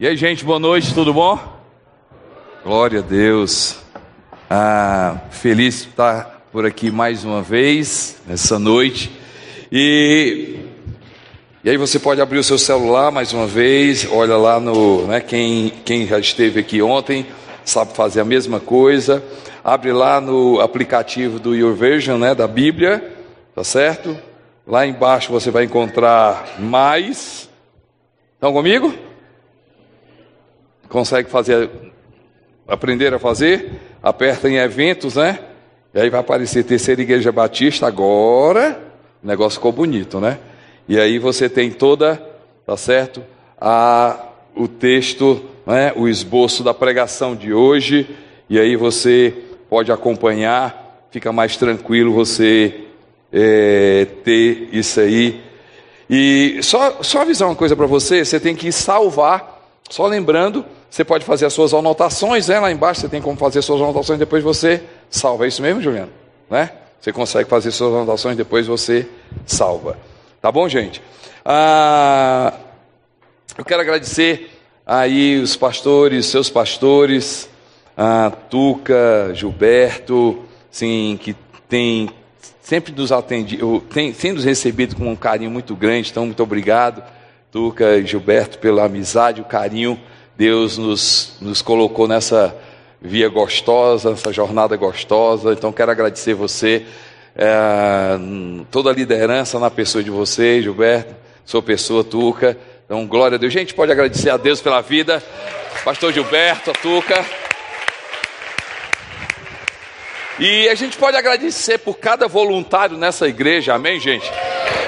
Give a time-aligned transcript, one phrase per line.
[0.00, 1.36] E aí, gente, boa noite, tudo bom?
[2.62, 3.80] Glória a Deus.
[4.48, 9.10] Ah, feliz de estar por aqui mais uma vez, nessa noite.
[9.72, 10.60] E,
[11.64, 15.04] e aí você pode abrir o seu celular mais uma vez, olha lá no.
[15.08, 17.26] Né, quem, quem já esteve aqui ontem
[17.64, 19.20] sabe fazer a mesma coisa.
[19.64, 23.16] Abre lá no aplicativo do Your Version, né, da Bíblia,
[23.52, 24.16] tá certo?
[24.64, 27.48] Lá embaixo você vai encontrar mais.
[28.36, 29.07] Estão comigo?
[30.88, 31.68] Consegue fazer,
[32.66, 33.72] aprender a fazer?
[34.02, 35.38] Aperta em eventos, né?
[35.92, 37.86] E aí vai aparecer Terceira Igreja Batista.
[37.86, 38.80] Agora
[39.22, 40.38] o negócio ficou bonito, né?
[40.88, 42.16] E aí você tem toda,
[42.64, 43.22] tá certo?
[43.60, 44.18] A,
[44.56, 45.92] o texto, né?
[45.94, 48.08] o esboço da pregação de hoje.
[48.48, 49.34] E aí você
[49.68, 52.84] pode acompanhar, fica mais tranquilo você
[53.30, 55.42] é, ter isso aí.
[56.08, 61.04] E só, só avisar uma coisa para você: você tem que salvar, só lembrando você
[61.04, 62.58] pode fazer as suas anotações, né?
[62.58, 65.44] lá embaixo você tem como fazer as suas anotações, depois você salva.
[65.44, 66.10] É isso mesmo, Juliano?
[66.50, 66.70] Né?
[67.00, 69.06] Você consegue fazer suas anotações, depois você
[69.46, 69.98] salva.
[70.40, 71.02] Tá bom, gente?
[71.44, 72.54] Ah,
[73.56, 74.50] eu quero agradecer
[74.86, 77.48] aí os pastores, seus pastores,
[77.96, 81.36] a Tuca, Gilberto, sim, que
[81.68, 82.08] tem
[82.62, 87.02] sempre nos atendido, tem, tem nos recebido com um carinho muito grande, então muito obrigado,
[87.50, 89.98] Tuca e Gilberto, pela amizade, o carinho
[90.38, 92.56] Deus nos, nos colocou nessa
[93.02, 95.52] via gostosa, essa jornada gostosa.
[95.52, 96.86] Então, quero agradecer você,
[97.34, 98.16] é,
[98.70, 101.12] toda a liderança na pessoa de você, Gilberto,
[101.44, 102.56] sua pessoa, Tuca.
[102.84, 103.52] Então, glória a Deus.
[103.52, 105.20] Gente, pode agradecer a Deus pela vida.
[105.84, 107.47] Pastor Gilberto, a Tuca.
[110.40, 114.30] E a gente pode agradecer por cada voluntário nessa igreja, amém, gente?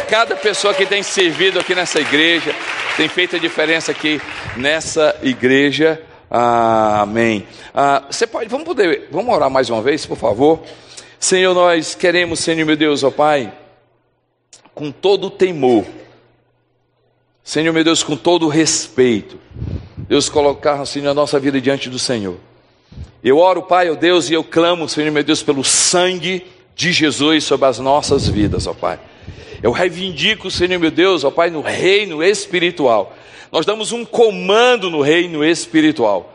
[0.08, 2.54] Cada pessoa que tem servido aqui nessa igreja,
[2.96, 4.20] tem feito a diferença aqui
[4.56, 6.00] nessa igreja.
[6.30, 7.46] Ah, amém.
[7.74, 10.62] Ah, você pode, vamos poder, vamos orar mais uma vez, por favor.
[11.18, 13.52] Senhor, nós queremos, Senhor meu Deus, ó Pai,
[14.72, 15.84] com todo o temor,
[17.42, 19.36] Senhor meu Deus, com todo o respeito,
[19.96, 22.38] Deus colocar, Senhor, a nossa vida diante do Senhor.
[23.22, 27.44] Eu oro, Pai, ó Deus, e eu clamo, Senhor meu Deus, pelo sangue de Jesus
[27.44, 28.98] sobre as nossas vidas, ó Pai.
[29.62, 33.14] Eu reivindico, Senhor meu Deus, ó Pai, no reino espiritual.
[33.52, 36.34] Nós damos um comando no reino espiritual.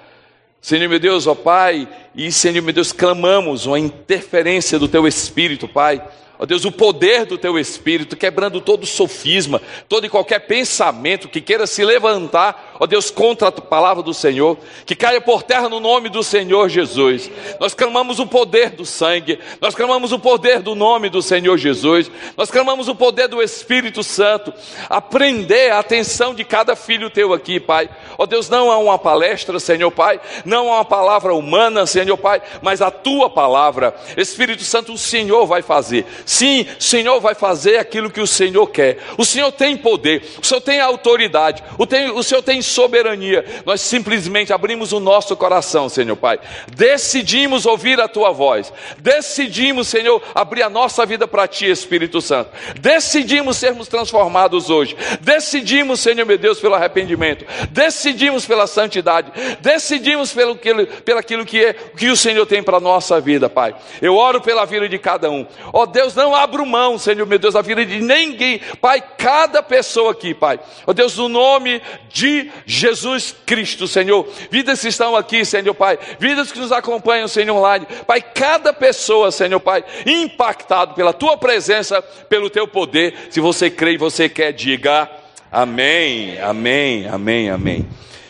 [0.61, 5.67] Senhor meu Deus, ó Pai, e Senhor meu Deus, clamamos uma interferência do Teu Espírito,
[5.67, 6.01] Pai
[6.38, 11.40] Ó Deus, o poder do teu espírito, quebrando todo sofisma, todo e qualquer pensamento que
[11.40, 15.79] queira se levantar, ó Deus, contra a palavra do Senhor, que caia por terra no
[15.79, 17.31] nome do Senhor Jesus.
[17.59, 22.12] Nós clamamos o poder do sangue, nós clamamos o poder do nome do Senhor Jesus,
[22.35, 24.53] nós clamamos o poder do Espírito Santo,
[24.90, 27.90] aprender a atenção de cada filho teu aqui, Pai.
[28.18, 32.41] Ó Deus, não há uma palestra, Senhor Pai, não há uma palavra humana, Senhor Pai,
[32.62, 36.06] mas a tua palavra, Espírito Santo, o Senhor vai fazer.
[36.25, 38.97] Sim, o Senhor vai fazer aquilo que o Senhor quer.
[39.18, 43.46] O Senhor tem poder, o Senhor tem autoridade, o, tem, o Senhor tem soberania.
[43.66, 46.40] Nós simplesmente abrimos o nosso coração, Senhor Pai.
[46.75, 48.74] Decidimos ouvir a tua voz.
[48.97, 52.50] Decidimos, Senhor, abrir a nossa vida para ti, Espírito Santo.
[52.80, 54.97] Decidimos sermos transformados hoje.
[55.22, 57.46] Decidimos, Senhor meu Deus, pelo arrependimento.
[57.69, 59.31] Decidimos pela santidade.
[59.62, 63.50] Decidimos pelo que, pelo aquilo que, é, que o Senhor tem para a nossa vida,
[63.50, 63.75] Pai.
[64.02, 65.46] Eu oro pela vida de cada um.
[65.72, 69.61] Ó oh, Deus, não abro mão, Senhor meu Deus, da vida de ninguém, Pai, cada
[69.61, 70.59] pessoa aqui, Pai.
[70.87, 74.27] Ó oh, Deus, no nome de Jesus Cristo, Senhor.
[74.49, 75.99] Vidas que estão aqui, Senhor Pai.
[76.19, 77.87] Vidas que nos acompanham, Senhor online.
[78.07, 83.27] Pai, cada pessoa, Senhor Pai, impactado pela tua presença, pelo teu poder.
[83.29, 85.09] Se você crê e você quer, diga
[85.51, 87.87] amém, amém, amém, amém.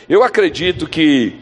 [0.07, 1.35] Eu acredito que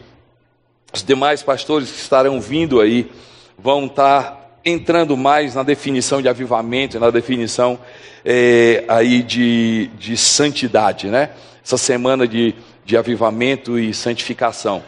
[0.92, 3.10] os demais pastores que estarão vindo aí
[3.58, 7.78] vão estar entrando mais na definição de avivamento, na definição
[8.24, 11.30] é, aí de, de santidade, né?
[11.62, 12.54] Essa semana de,
[12.84, 14.82] de avivamento e santificação.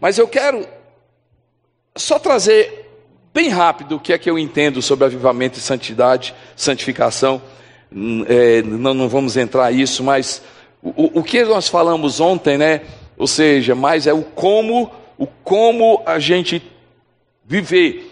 [0.00, 0.66] Mas eu quero
[1.94, 2.88] só trazer
[3.32, 7.42] bem rápido o que é que eu entendo sobre avivamento e santidade, santificação.
[8.26, 10.42] É, não, não vamos entrar nisso, mas
[10.82, 12.82] o, o que nós falamos ontem, né?
[13.18, 16.62] Ou seja, mais é o como, o como a gente
[17.44, 18.09] viver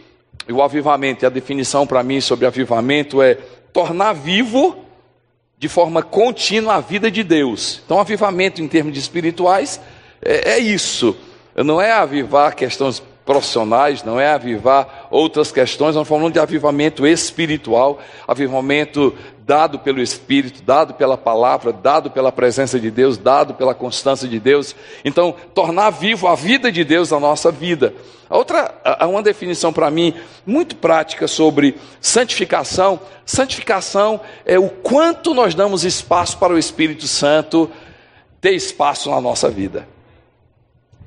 [0.49, 3.37] e o avivamento, e a definição para mim sobre avivamento é
[3.73, 4.77] tornar vivo
[5.59, 7.83] de forma contínua a vida de Deus.
[7.85, 9.79] Então, avivamento em termos espirituais
[10.23, 11.17] é, é isso.
[11.55, 17.99] Não é avivar questões profissionais, não é avivar outras questões, nós falamos de avivamento espiritual,
[18.27, 24.27] avivamento dado pelo Espírito, dado pela palavra, dado pela presença de Deus, dado pela constância
[24.27, 24.75] de Deus.
[25.05, 27.93] Então, tornar vivo a vida de Deus na nossa vida.
[28.31, 30.15] Outra, uma definição para mim
[30.47, 32.99] muito prática sobre santificação.
[33.27, 37.71] Santificação é o quanto nós damos espaço para o Espírito Santo
[38.41, 39.87] ter espaço na nossa vida.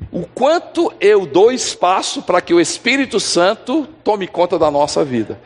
[0.10, 5.40] O quanto eu dou espaço para que o Espírito Santo tome conta da nossa vida.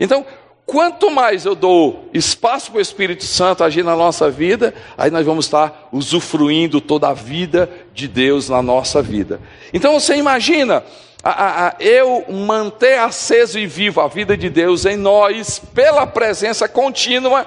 [0.00, 0.26] Então,
[0.66, 5.24] quanto mais eu dou espaço para o Espírito Santo agir na nossa vida, aí nós
[5.24, 9.40] vamos estar usufruindo toda a vida de Deus na nossa vida.
[9.72, 10.82] Então você imagina
[11.22, 16.06] a, a, a, eu manter aceso e vivo a vida de Deus em nós pela
[16.06, 17.46] presença contínua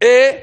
[0.00, 0.38] e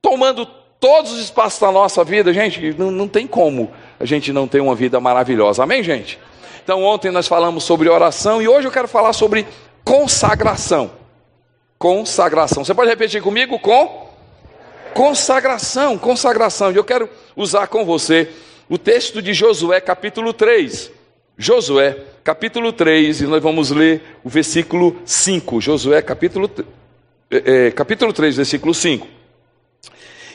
[0.00, 0.46] tomando
[0.78, 4.60] todos os espaços da nossa vida, gente, não, não tem como a gente não ter
[4.60, 5.62] uma vida maravilhosa.
[5.62, 6.18] Amém, gente?
[6.62, 9.46] Então, ontem nós falamos sobre oração e hoje eu quero falar sobre
[9.84, 10.90] consagração.
[11.78, 12.64] Consagração.
[12.64, 13.58] Você pode repetir comigo?
[13.58, 14.06] Com
[14.94, 16.72] consagração, consagração.
[16.72, 18.30] E eu quero usar com você
[18.68, 20.90] o texto de Josué, capítulo 3.
[21.38, 25.60] Josué, capítulo 3, e nós vamos ler o versículo 5.
[25.60, 26.50] Josué, capítulo,
[27.30, 29.06] é, capítulo 3, versículo 5.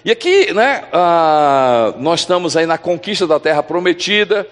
[0.04, 4.48] E aqui, né, ah, nós estamos aí na conquista da terra prometida.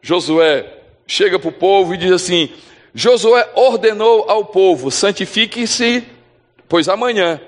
[0.00, 0.66] Josué
[1.06, 2.48] chega para o povo e diz assim:
[2.94, 6.04] Josué ordenou ao povo: santifique-se,
[6.68, 7.40] pois amanhã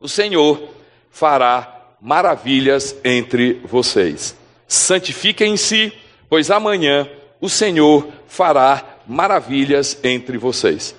[0.00, 0.70] o Senhor
[1.10, 4.34] fará maravilhas entre vocês.
[4.66, 5.92] Santifiquem-se,
[6.30, 7.08] pois amanhã
[7.40, 10.94] o Senhor fará maravilhas entre vocês.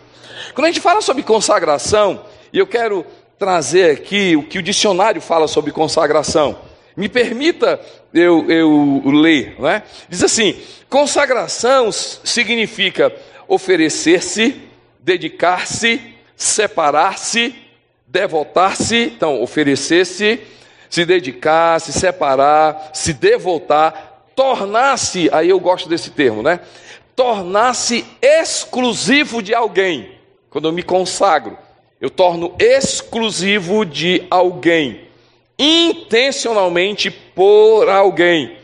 [0.54, 3.06] Quando a gente fala sobre consagração, e eu quero
[3.40, 6.60] trazer aqui o que o dicionário fala sobre consagração.
[6.96, 7.80] Me permita
[8.14, 9.84] eu, eu ler, né?
[10.10, 10.60] Diz assim:
[10.90, 13.16] consagração significa
[13.48, 14.62] oferecer-se,
[15.00, 16.02] dedicar-se,
[16.36, 17.56] separar-se,
[18.06, 19.14] devotar-se.
[19.16, 20.42] Então, oferecer-se,
[20.90, 25.30] se dedicar, se separar, se devotar, tornar-se.
[25.32, 26.60] Aí eu gosto desse termo, né?
[27.16, 30.20] Tornar-se exclusivo de alguém.
[30.50, 31.58] Quando eu me consagro
[32.00, 35.02] eu torno exclusivo de alguém,
[35.58, 38.58] intencionalmente por alguém,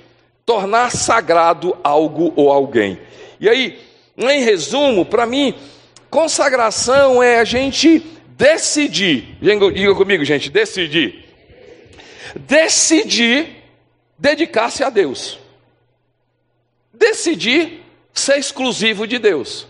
[0.46, 2.98] tornar sagrado algo ou alguém.
[3.40, 3.80] E aí,
[4.18, 5.54] em resumo, para mim,
[6.10, 8.02] consagração é a gente
[8.38, 11.26] decidir, diga comigo, gente, decidir.
[12.38, 13.64] Decidir
[14.18, 15.40] dedicar-se a Deus.
[16.94, 17.84] Decidir
[18.14, 19.68] ser exclusivo de Deus.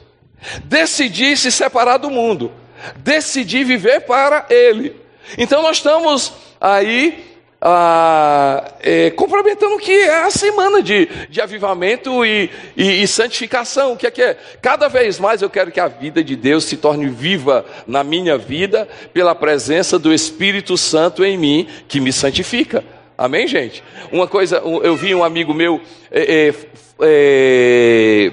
[0.66, 2.52] Decidir se separar do mundo
[2.98, 4.96] decidi viver para Ele.
[5.38, 7.36] Então nós estamos aí
[7.68, 13.94] ah, é, complementando o que é a semana de, de avivamento e, e, e, santificação.
[13.94, 14.38] O que é que é?
[14.62, 18.38] Cada vez mais eu quero que a vida de Deus se torne viva na minha
[18.38, 22.84] vida pela presença do Espírito Santo em mim que me santifica.
[23.18, 23.84] Amém, gente?
[24.12, 25.82] Uma coisa, eu vi um amigo meu
[26.12, 26.54] é, é,
[27.02, 28.32] é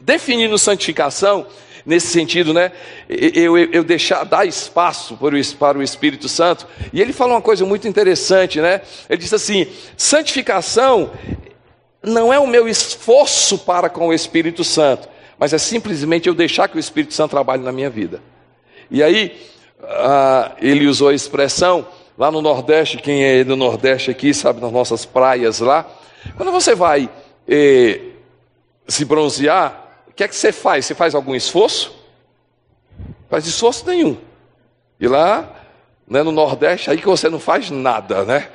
[0.00, 1.46] definindo santificação
[1.84, 2.72] nesse sentido, né?
[3.08, 6.66] Eu, eu, eu deixar, dar espaço para o, para o Espírito Santo.
[6.92, 8.80] E ele fala uma coisa muito interessante, né?
[9.08, 9.66] Ele diz assim:
[9.96, 11.10] santificação
[12.02, 15.08] não é o meu esforço para com o Espírito Santo,
[15.38, 18.20] mas é simplesmente eu deixar que o Espírito Santo trabalhe na minha vida.
[18.90, 19.36] E aí,
[19.82, 24.70] ah, ele usou a expressão, lá no Nordeste, quem é do Nordeste aqui, sabe, nas
[24.70, 25.86] nossas praias lá,
[26.36, 27.08] quando você vai
[27.48, 28.00] eh,
[28.86, 29.83] se bronzear,
[30.14, 30.86] que é que você faz?
[30.86, 31.94] Você faz algum esforço?
[33.28, 34.16] Faz esforço nenhum.
[35.00, 35.52] E lá,
[36.06, 38.48] né, no Nordeste, aí que você não faz nada, né?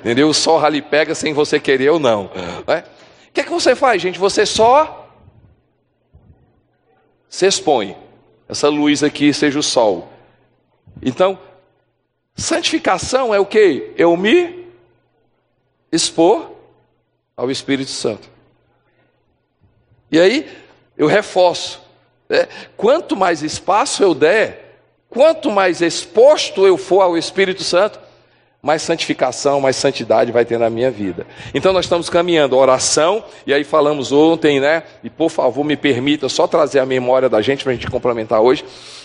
[0.00, 0.28] Entendeu?
[0.28, 2.30] O sol ali pega sem você querer ou não.
[2.66, 2.84] Né?
[3.28, 4.18] O que é que você faz, gente?
[4.18, 5.08] Você só
[7.28, 7.96] se expõe.
[8.48, 10.12] Essa luz aqui seja o sol.
[11.02, 11.38] Então,
[12.36, 13.92] santificação é o que?
[13.96, 14.66] Eu me
[15.92, 16.52] expor
[17.36, 18.28] ao Espírito Santo.
[20.10, 20.50] E aí,
[21.00, 21.80] eu reforço.
[22.28, 22.46] Né?
[22.76, 24.76] Quanto mais espaço eu der,
[25.08, 27.98] quanto mais exposto eu for ao Espírito Santo,
[28.60, 31.26] mais santificação, mais santidade vai ter na minha vida.
[31.54, 34.82] Então nós estamos caminhando, oração, e aí falamos ontem, né?
[35.02, 38.42] E por favor me permita só trazer a memória da gente para a gente complementar
[38.42, 38.62] hoje.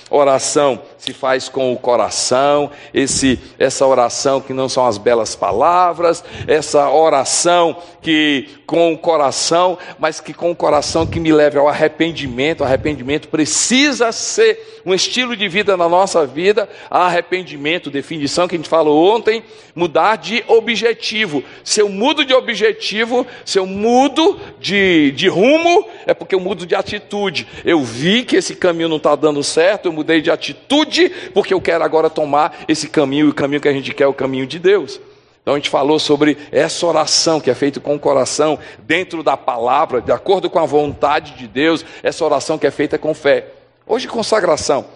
[0.10, 6.24] Oração se faz com o coração, esse, essa oração que não são as belas palavras,
[6.48, 11.68] essa oração que com o coração, mas que com o coração que me leve ao
[11.68, 12.62] arrependimento.
[12.62, 16.68] O arrependimento precisa ser um estilo de vida na nossa vida.
[16.90, 19.44] Arrependimento, definição que a gente falou ontem,
[19.76, 21.44] mudar de objetivo.
[21.64, 26.66] Se eu mudo de objetivo, se eu mudo de, de rumo, é porque eu mudo
[26.66, 27.48] de atitude.
[27.64, 31.62] Eu vi que esse caminho não está dando certo, eu mudei de atitude, porque eu
[31.62, 34.46] quero agora tomar esse caminho, e o caminho que a gente quer é o caminho
[34.46, 35.00] de Deus.
[35.42, 39.38] Então a gente falou sobre essa oração que é feita com o coração, dentro da
[39.38, 43.48] palavra, de acordo com a vontade de Deus, essa oração que é feita com fé.
[43.86, 44.88] Hoje, consagração.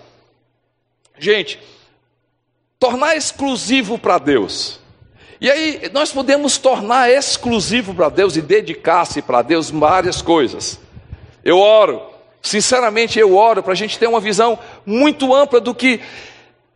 [1.19, 1.59] Gente,
[2.79, 4.79] tornar exclusivo para Deus.
[5.39, 10.79] E aí, nós podemos tornar exclusivo para Deus e dedicar-se para Deus várias coisas.
[11.43, 12.01] Eu oro,
[12.41, 14.57] sinceramente, eu oro para a gente ter uma visão
[14.89, 15.99] muito ampla do que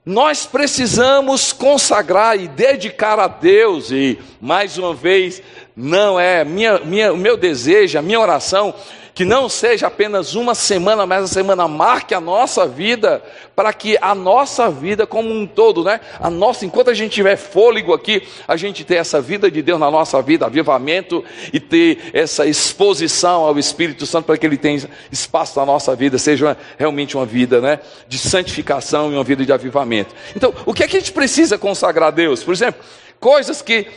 [0.06, 5.42] nós precisamos consagrar e dedicar a Deus, e mais uma vez,
[5.76, 8.76] não é minha, minha, o meu desejo, a minha oração
[9.14, 13.22] que não seja apenas uma semana, mas a semana marque a nossa vida,
[13.56, 16.00] para que a nossa vida como um todo, né?
[16.20, 19.80] A nossa, enquanto a gente tiver fôlego aqui, a gente ter essa vida de Deus
[19.80, 24.90] na nossa vida, avivamento e ter essa exposição ao Espírito Santo para que ele tenha
[25.12, 29.54] espaço na nossa vida, seja realmente uma vida, né, de santificação e uma vida de
[29.54, 30.16] avivamento.
[30.36, 32.44] Então, o que é que a gente precisa consagrar a Deus?
[32.44, 32.84] Por exemplo,
[33.20, 33.88] coisas que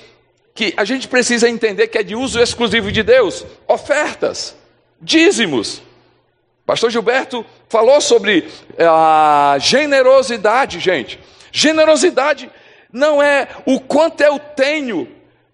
[0.55, 4.57] que a gente precisa entender que é de uso exclusivo de Deus, ofertas
[5.01, 5.83] dízimos.
[6.65, 11.19] Pastor Gilberto falou sobre eh, a generosidade, gente.
[11.53, 12.51] Generosidade
[12.93, 15.09] não é o quanto eu tenho.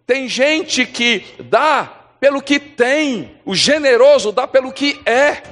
[0.07, 1.85] Tem gente que dá
[2.19, 5.43] pelo que tem, o generoso dá pelo que é.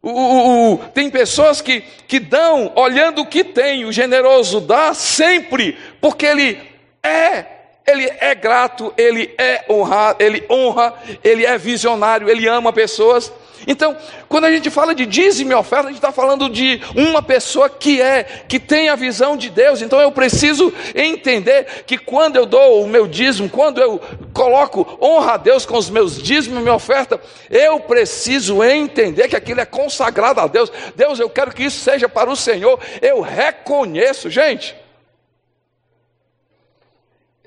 [0.00, 4.94] O, o, o, tem pessoas que, que dão olhando o que tem, o generoso dá
[4.94, 6.60] sempre, porque ele
[7.02, 7.55] é
[7.86, 13.32] ele é grato, ele é honrado, ele honra, ele é visionário, ele ama pessoas.
[13.64, 13.96] Então,
[14.28, 17.68] quando a gente fala de dízimo e oferta, a gente está falando de uma pessoa
[17.70, 19.82] que é, que tem a visão de Deus.
[19.82, 24.00] Então eu preciso entender que quando eu dou o meu dízimo, quando eu
[24.32, 29.36] coloco honra a Deus com os meus dízimos e minha oferta, eu preciso entender que
[29.36, 30.70] aquilo é consagrado a Deus.
[30.94, 32.78] Deus, eu quero que isso seja para o Senhor.
[33.00, 34.76] Eu reconheço, gente.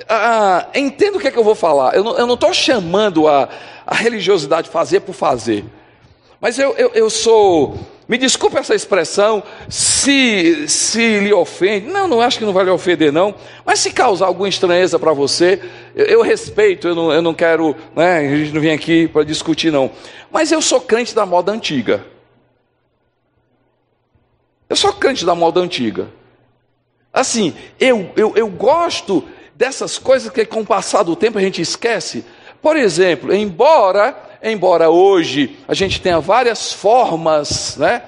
[0.07, 1.95] Ah, entendo o que é que eu vou falar.
[1.95, 3.49] Eu não estou chamando a,
[3.85, 5.65] a religiosidade fazer por fazer.
[6.39, 7.77] Mas eu, eu, eu, sou.
[8.07, 11.87] Me desculpe essa expressão, se, se lhe ofende.
[11.87, 13.35] Não, não acho que não vai lhe ofender, não.
[13.65, 15.61] Mas se causar alguma estranheza para você,
[15.93, 17.75] eu, eu, respeito, eu não, eu não quero.
[17.95, 19.91] Né, a gente não vem aqui para discutir, não.
[20.31, 22.05] Mas eu sou crente da moda antiga.
[24.69, 26.07] Eu sou crente da moda antiga.
[27.11, 29.25] Assim, eu, eu, eu gosto
[29.59, 32.23] dessas coisas que com o passar do tempo a gente esquece.
[32.61, 38.03] Por exemplo, embora, embora hoje a gente tenha várias formas, né?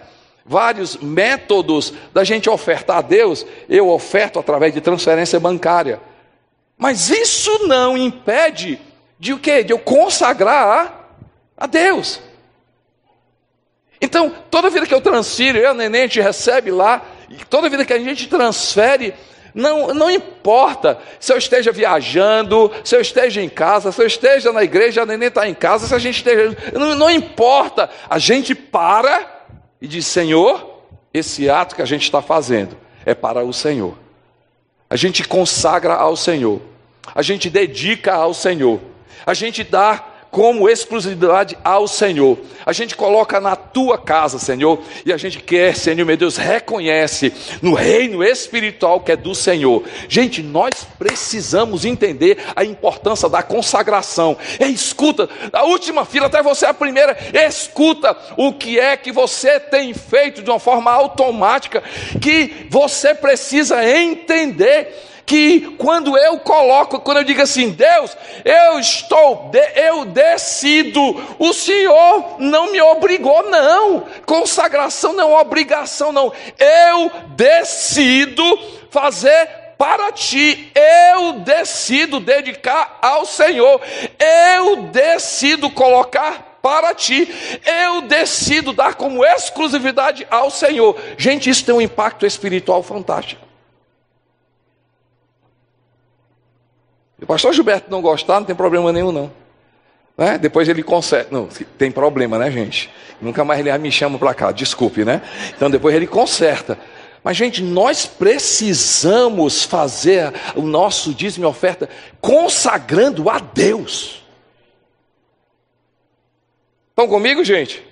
[0.46, 6.00] Vários métodos da gente ofertar a Deus, eu oferto através de transferência bancária.
[6.77, 8.79] Mas isso não impede
[9.20, 9.62] de o quê?
[9.62, 10.65] De eu consagrar
[11.58, 12.22] a, a Deus.
[14.00, 17.05] Então, toda vida que eu transfiro, eu, neném, a gente recebe lá,
[17.50, 19.13] toda vida que a gente transfere,
[19.53, 24.51] não, não importa se eu esteja viajando, se eu esteja em casa, se eu esteja
[24.51, 26.58] na igreja, a neném está em casa, se a gente esteja.
[26.74, 27.89] Não, não importa.
[28.10, 29.46] A gente para
[29.81, 33.98] e diz: Senhor, esse ato que a gente está fazendo é para o Senhor.
[34.89, 36.62] A gente consagra ao Senhor.
[37.13, 38.79] A gente dedica ao Senhor.
[39.25, 42.40] A gente dá como exclusividade ao Senhor.
[42.66, 47.34] A gente coloca na tua casa, Senhor, e a gente quer, Senhor, meu Deus, reconhece
[47.62, 49.84] no reino espiritual que é do Senhor.
[50.08, 54.38] Gente, nós precisamos entender a importância da consagração.
[54.58, 59.60] É, escuta, a última fila até você a primeira, escuta o que é que você
[59.60, 61.84] tem feito de uma forma automática
[62.22, 69.51] que você precisa entender que quando eu coloco, quando eu digo assim, Deus, eu estou,
[69.75, 71.01] eu decido,
[71.40, 74.06] o Senhor não me obrigou, não.
[74.25, 76.32] Consagração não é obrigação, não.
[76.58, 78.44] Eu decido
[78.90, 83.82] fazer para ti, eu decido dedicar ao Senhor,
[84.54, 87.28] eu decido colocar para ti,
[87.66, 90.96] eu decido dar como exclusividade ao Senhor.
[91.18, 93.50] Gente, isso tem um impacto espiritual fantástico.
[97.22, 99.32] O pastor Gilberto não gostar, não tem problema nenhum, não.
[100.18, 100.38] Né?
[100.38, 101.30] Depois ele conserta.
[101.32, 101.48] Não,
[101.78, 102.90] tem problema, né, gente?
[103.22, 105.22] Nunca mais ele me chama para cá, desculpe, né?
[105.56, 106.78] Então depois ele conserta.
[107.24, 111.88] Mas, gente, nós precisamos fazer o nosso dízimo e oferta
[112.20, 114.24] consagrando a Deus.
[116.90, 117.84] Estão comigo, gente?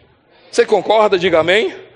[0.51, 1.17] Você concorda?
[1.17, 1.88] Diga amém.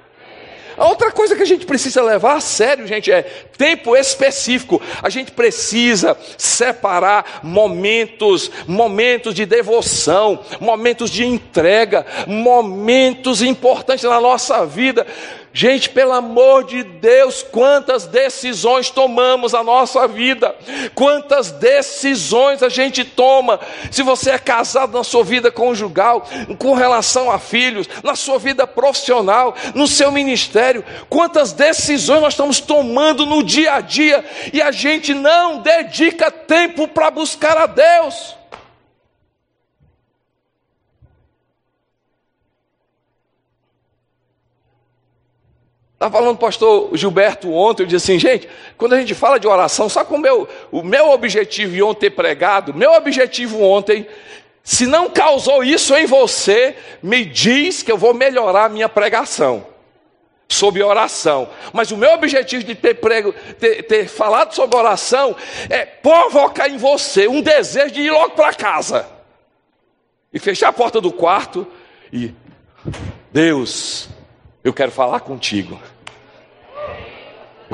[0.78, 3.22] A outra coisa que a gente precisa levar a sério, gente, é
[3.58, 4.82] tempo específico.
[5.02, 14.66] A gente precisa separar momentos, momentos de devoção, momentos de entrega, momentos importantes na nossa
[14.66, 15.06] vida
[15.56, 20.56] Gente, pelo amor de Deus, quantas decisões tomamos na nossa vida,
[20.96, 23.60] quantas decisões a gente toma.
[23.92, 28.66] Se você é casado na sua vida conjugal, com relação a filhos, na sua vida
[28.66, 34.72] profissional, no seu ministério, quantas decisões nós estamos tomando no dia a dia e a
[34.72, 38.43] gente não dedica tempo para buscar a Deus.
[46.04, 49.40] Estava falando com o pastor Gilberto ontem, eu disse assim, gente, quando a gente fala
[49.40, 52.74] de oração, qual o meu, o meu objetivo de ontem pregado?
[52.74, 54.06] Meu objetivo ontem,
[54.62, 59.66] se não causou isso em você, me diz que eu vou melhorar a minha pregação
[60.50, 61.48] sobre oração.
[61.72, 65.34] Mas o meu objetivo de ter, prego, ter, ter falado sobre oração
[65.70, 69.08] é provocar em você um desejo de ir logo para casa
[70.34, 71.66] e fechar a porta do quarto
[72.12, 72.34] e
[73.32, 74.10] Deus,
[74.64, 75.80] eu quero falar contigo.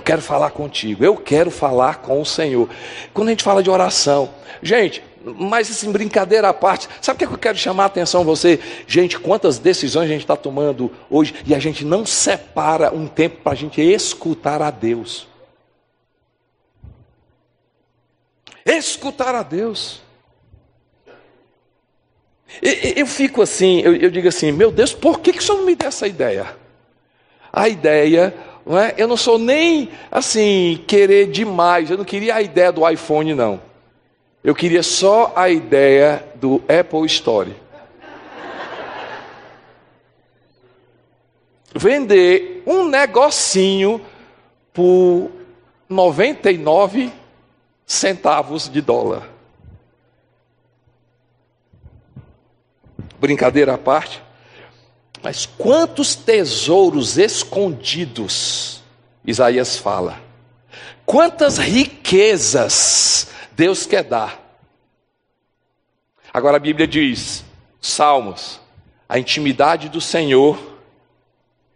[0.09, 2.67] Eu quero falar contigo, eu quero falar com o Senhor.
[3.13, 7.23] Quando a gente fala de oração, gente, mas assim, brincadeira à parte, sabe o que,
[7.25, 8.59] é que eu quero chamar a atenção você?
[8.87, 13.41] Gente, quantas decisões a gente está tomando hoje e a gente não separa um tempo
[13.43, 15.27] para a gente escutar a Deus.
[18.65, 20.01] Escutar a Deus.
[22.95, 25.75] Eu fico assim, eu, digo assim, meu Deus, por que, que o senhor não me
[25.75, 26.57] deu essa ideia?
[27.53, 28.93] A ideia não é?
[28.97, 31.89] Eu não sou nem assim, querer demais.
[31.89, 33.59] Eu não queria a ideia do iPhone, não.
[34.43, 37.51] Eu queria só a ideia do Apple Store.
[41.73, 44.05] Vender um negocinho
[44.71, 45.31] por
[45.89, 47.11] 99
[47.87, 49.27] centavos de dólar.
[53.19, 54.28] Brincadeira à parte.
[55.21, 58.81] Mas quantos tesouros escondidos,
[59.25, 60.21] Isaías fala,
[61.05, 64.39] quantas riquezas Deus quer dar.
[66.33, 67.43] Agora a Bíblia diz,
[67.81, 68.59] Salmos,
[69.07, 70.77] a intimidade do Senhor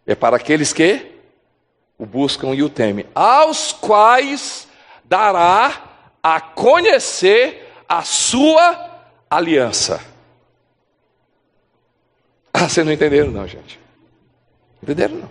[0.06, 1.12] é para aqueles que
[1.98, 4.68] o buscam e o temem, aos quais
[5.04, 5.82] dará
[6.22, 10.13] a conhecer a sua aliança.
[12.56, 13.80] Ah, vocês não entenderam, não, gente.
[14.80, 15.30] Entenderam, não?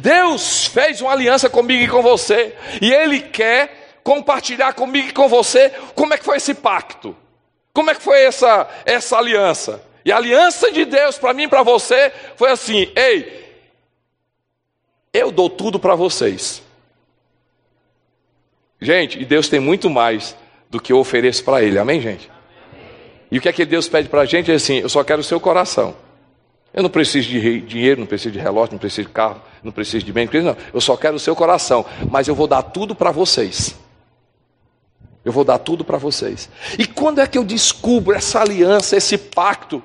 [0.00, 5.28] Deus fez uma aliança comigo e com você, e Ele quer compartilhar comigo e com
[5.28, 7.16] você como é que foi esse pacto,
[7.72, 9.80] como é que foi essa, essa aliança.
[10.04, 13.56] E a aliança de Deus para mim e para você foi assim: ei,
[15.12, 16.60] eu dou tudo para vocês.
[18.80, 20.36] Gente, e Deus tem muito mais
[20.68, 22.31] do que eu ofereço para Ele, amém, gente?
[23.32, 24.52] E o que é que Deus pede para a gente?
[24.52, 25.96] É assim: eu só quero o seu coração.
[26.74, 30.04] Eu não preciso de dinheiro, não preciso de relógio, não preciso de carro, não preciso
[30.04, 30.56] de bem, não.
[30.72, 31.84] Eu só quero o seu coração.
[32.10, 33.74] Mas eu vou dar tudo para vocês.
[35.24, 36.50] Eu vou dar tudo para vocês.
[36.78, 39.82] E quando é que eu descubro essa aliança, esse pacto?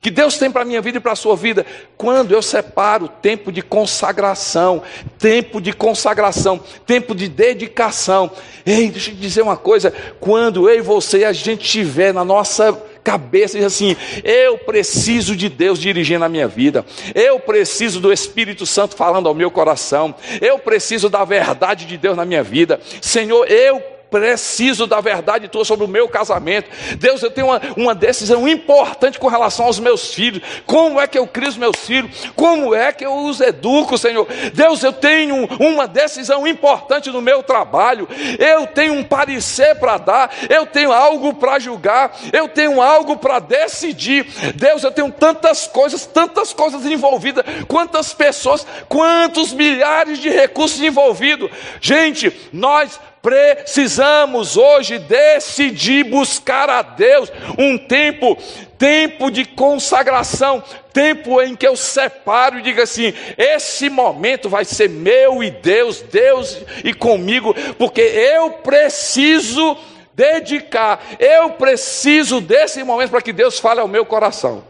[0.00, 3.08] Que Deus tem para a minha vida e para a sua vida, quando eu separo
[3.08, 4.82] tempo de consagração,
[5.18, 8.30] tempo de consagração, tempo de dedicação.
[8.64, 12.24] Ei, deixa eu te dizer uma coisa: quando eu e você, a gente estiver na
[12.24, 18.00] nossa cabeça e diz assim: eu preciso de Deus dirigindo a minha vida, eu preciso
[18.00, 22.42] do Espírito Santo falando ao meu coração, eu preciso da verdade de Deus na minha
[22.42, 26.70] vida, Senhor, eu preciso da verdade tua sobre o meu casamento.
[26.98, 30.42] Deus, eu tenho uma, uma decisão importante com relação aos meus filhos.
[30.64, 32.26] Como é que eu crio os meus filhos?
[32.34, 34.26] Como é que eu os educo, Senhor?
[34.54, 38.08] Deus, eu tenho uma decisão importante no meu trabalho.
[38.38, 40.34] Eu tenho um parecer para dar.
[40.48, 42.16] Eu tenho algo para julgar.
[42.32, 44.26] Eu tenho algo para decidir.
[44.54, 47.44] Deus, eu tenho tantas coisas, tantas coisas envolvidas.
[47.68, 51.50] Quantas pessoas, quantos milhares de recursos envolvidos.
[51.80, 58.38] Gente, nós Precisamos hoje decidir buscar a Deus um tempo,
[58.78, 60.62] tempo de consagração,
[60.92, 66.02] tempo em que eu separo e digo assim: esse momento vai ser meu e Deus,
[66.02, 69.76] Deus e comigo, porque eu preciso
[70.14, 71.04] dedicar.
[71.18, 74.62] Eu preciso desse momento para que Deus fale ao meu coração.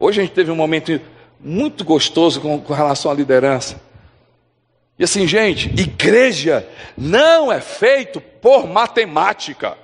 [0.00, 1.00] Hoje a gente teve um momento
[1.40, 3.80] muito gostoso com, com relação à liderança.
[4.98, 6.66] E assim, gente, igreja
[6.96, 9.76] não é feito por matemática.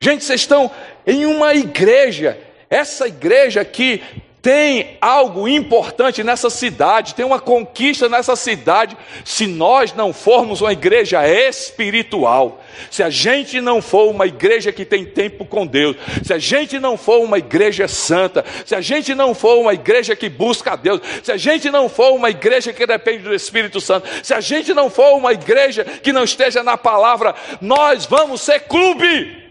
[0.00, 0.70] Gente, vocês estão
[1.06, 2.40] em uma igreja.
[2.70, 4.02] Essa igreja aqui
[4.42, 8.96] tem algo importante nessa cidade, tem uma conquista nessa cidade.
[9.24, 14.84] Se nós não formos uma igreja espiritual, se a gente não for uma igreja que
[14.84, 19.14] tem tempo com Deus, se a gente não for uma igreja santa, se a gente
[19.14, 22.72] não for uma igreja que busca a Deus, se a gente não for uma igreja
[22.72, 26.62] que depende do Espírito Santo, se a gente não for uma igreja que não esteja
[26.62, 29.49] na palavra, nós vamos ser clube.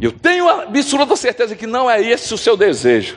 [0.00, 3.16] Eu tenho absoluta certeza que não é esse o seu desejo.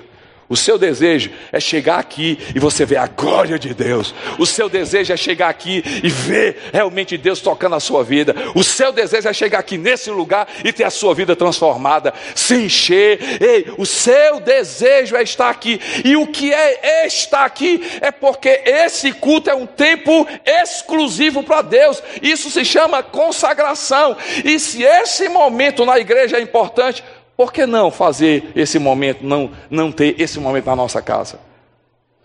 [0.52, 4.14] O seu desejo é chegar aqui e você ver a glória de Deus.
[4.38, 8.36] O seu desejo é chegar aqui e ver realmente Deus tocando a sua vida.
[8.54, 12.66] O seu desejo é chegar aqui nesse lugar e ter a sua vida transformada, se
[12.66, 13.42] encher.
[13.42, 15.80] Ei, o seu desejo é estar aqui.
[16.04, 21.62] E o que é estar aqui é porque esse culto é um tempo exclusivo para
[21.62, 22.04] Deus.
[22.22, 24.18] Isso se chama consagração.
[24.44, 27.02] E se esse momento na igreja é importante,
[27.42, 31.40] por que não fazer esse momento, não, não ter esse momento na nossa casa?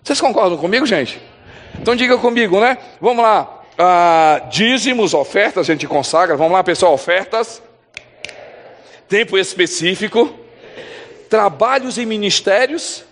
[0.05, 1.19] Vocês concordam comigo, gente?
[1.81, 2.77] Então diga comigo, né?
[3.01, 3.63] Vamos lá.
[3.79, 6.37] Ah, dízimos, ofertas, a gente consagra.
[6.37, 7.63] Vamos lá, pessoal, ofertas.
[9.09, 10.35] Tempo específico.
[11.31, 13.03] Trabalhos e ministérios.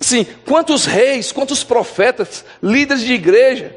[0.00, 3.76] Sim, quantos reis, quantos profetas, líderes de igreja,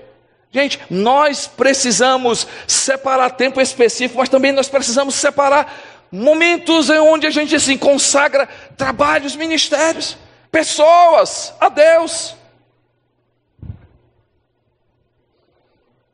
[0.51, 7.29] Gente, nós precisamos separar tempo específico, mas também nós precisamos separar momentos em onde a
[7.29, 10.17] gente assim consagra trabalhos, ministérios,
[10.51, 12.35] pessoas a Deus.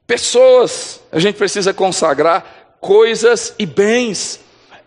[0.05, 4.41] Pessoas, a gente precisa consagrar coisas e bens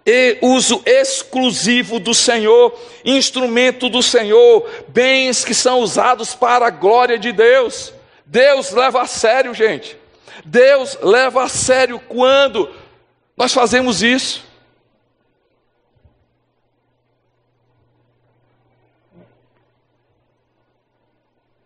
[0.04, 7.18] e uso exclusivo do Senhor, instrumento do Senhor, bens que são usados para a glória
[7.18, 7.92] de Deus.
[8.26, 9.96] Deus leva a sério, gente.
[10.44, 12.68] Deus leva a sério quando
[13.36, 14.44] nós fazemos isso.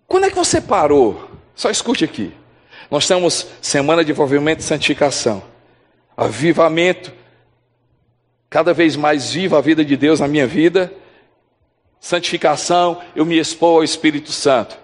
[0.06, 1.30] Quando é que você parou?
[1.54, 2.34] Só escute aqui.
[2.90, 5.42] Nós temos semana de envolvimento e santificação.
[6.16, 7.12] Avivamento.
[8.50, 10.92] Cada vez mais viva a vida de Deus na minha vida.
[12.00, 14.76] Santificação, eu me expor ao Espírito Santo.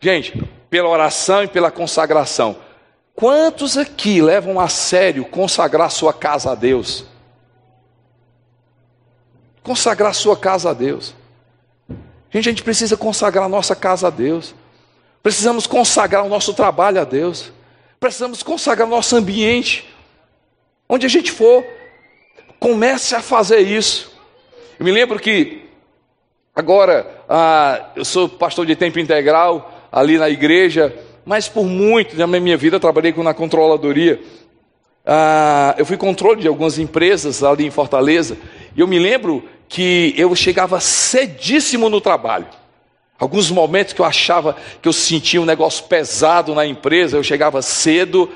[0.00, 0.38] Gente,
[0.70, 2.56] pela oração e pela consagração.
[3.14, 7.04] Quantos aqui levam a sério consagrar sua casa a Deus?
[9.62, 11.14] Consagrar sua casa a Deus.
[12.30, 14.54] Gente, a gente precisa consagrar a nossa casa a Deus.
[15.22, 17.50] Precisamos consagrar o nosso trabalho a Deus.
[17.98, 19.92] Precisamos consagrar o nosso ambiente.
[20.88, 21.64] Onde a gente for,
[22.60, 24.12] comece a fazer isso.
[24.78, 25.68] Eu me lembro que,
[26.54, 32.26] agora, ah, eu sou pastor de tempo integral, ali na igreja, mas por muito na
[32.26, 34.20] minha vida trabalhei na controladoria.
[35.04, 38.36] Ah, eu fui controle de algumas empresas ali em Fortaleza,
[38.76, 42.46] e eu me lembro que eu chegava cedíssimo no trabalho.
[43.18, 47.60] Alguns momentos que eu achava que eu sentia um negócio pesado na empresa, eu chegava
[47.62, 48.30] cedo,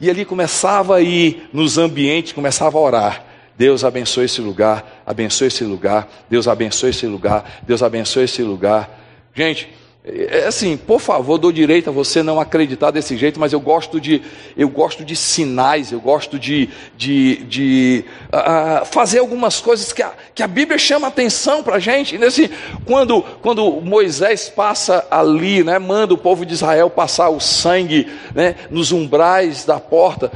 [0.00, 3.24] e ali começava a ir nos ambientes, começava a orar.
[3.56, 9.00] Deus abençoe esse lugar, abençoe esse lugar, Deus abençoe esse lugar, Deus abençoe esse lugar.
[9.34, 9.68] Gente,
[10.08, 14.00] é assim, por favor, dou direito a você não acreditar desse jeito, mas eu gosto
[14.00, 14.22] de,
[14.56, 20.12] eu gosto de sinais, eu gosto de, de, de uh, fazer algumas coisas que a,
[20.32, 22.22] que a Bíblia chama atenção para a gente.
[22.22, 22.48] Assim,
[22.84, 28.54] quando, quando Moisés passa ali, né, manda o povo de Israel passar o sangue né,
[28.70, 30.30] nos umbrais da porta,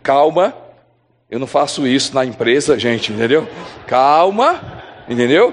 [0.00, 0.54] calma,
[1.28, 3.48] eu não faço isso na empresa, gente, entendeu?
[3.84, 5.52] Calma, entendeu?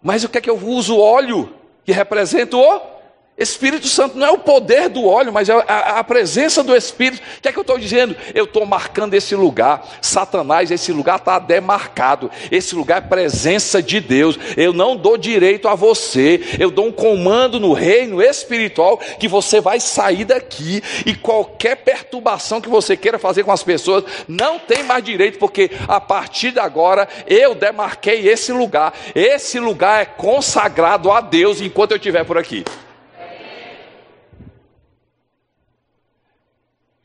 [0.00, 1.59] Mas o que é que eu uso óleo?
[1.90, 2.99] Que representa o
[3.40, 7.22] Espírito Santo não é o poder do óleo, mas é a, a presença do Espírito.
[7.38, 8.14] O que é que eu estou dizendo?
[8.34, 9.88] Eu estou marcando esse lugar.
[10.02, 12.30] Satanás, esse lugar está demarcado.
[12.50, 14.38] Esse lugar é presença de Deus.
[14.58, 16.40] Eu não dou direito a você.
[16.58, 22.60] Eu dou um comando no reino espiritual que você vai sair daqui e qualquer perturbação
[22.60, 26.60] que você queira fazer com as pessoas não tem mais direito, porque a partir de
[26.60, 28.92] agora eu demarquei esse lugar.
[29.14, 32.64] Esse lugar é consagrado a Deus enquanto eu estiver por aqui.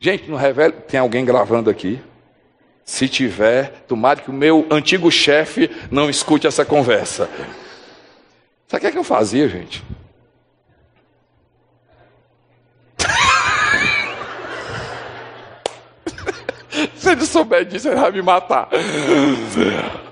[0.06, 2.00] Gente, no revela, tem alguém gravando aqui.
[2.84, 7.28] Se tiver, tomara que o meu antigo chefe não escute essa conversa.
[8.68, 9.82] Sabe o que, é que eu fazia, gente?
[16.94, 18.68] Se ele souber disso, ele vai me matar.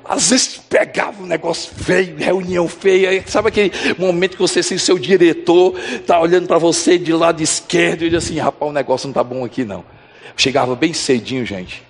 [0.05, 4.99] Às vezes pegava um negócio feio, reunião feia, sabe aquele momento que você, assim, seu
[4.99, 9.13] diretor, está olhando para você de lado esquerdo e diz assim: rapaz, o negócio não
[9.13, 9.85] está bom aqui não.
[10.37, 11.83] Chegava bem cedinho, gente.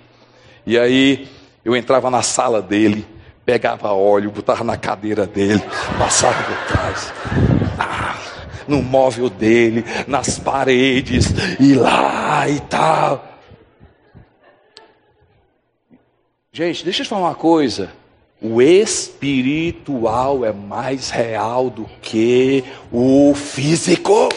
[0.65, 1.27] E aí
[1.63, 3.05] eu entrava na sala dele,
[3.45, 5.61] pegava óleo, botava na cadeira dele,
[5.99, 7.13] passava por trás.
[7.77, 8.17] Ah,
[8.67, 11.27] no móvel dele, nas paredes,
[11.59, 13.35] e lá e tal.
[16.53, 17.91] Gente, deixa eu te falar uma coisa.
[18.47, 24.29] O espiritual é mais real do que o físico.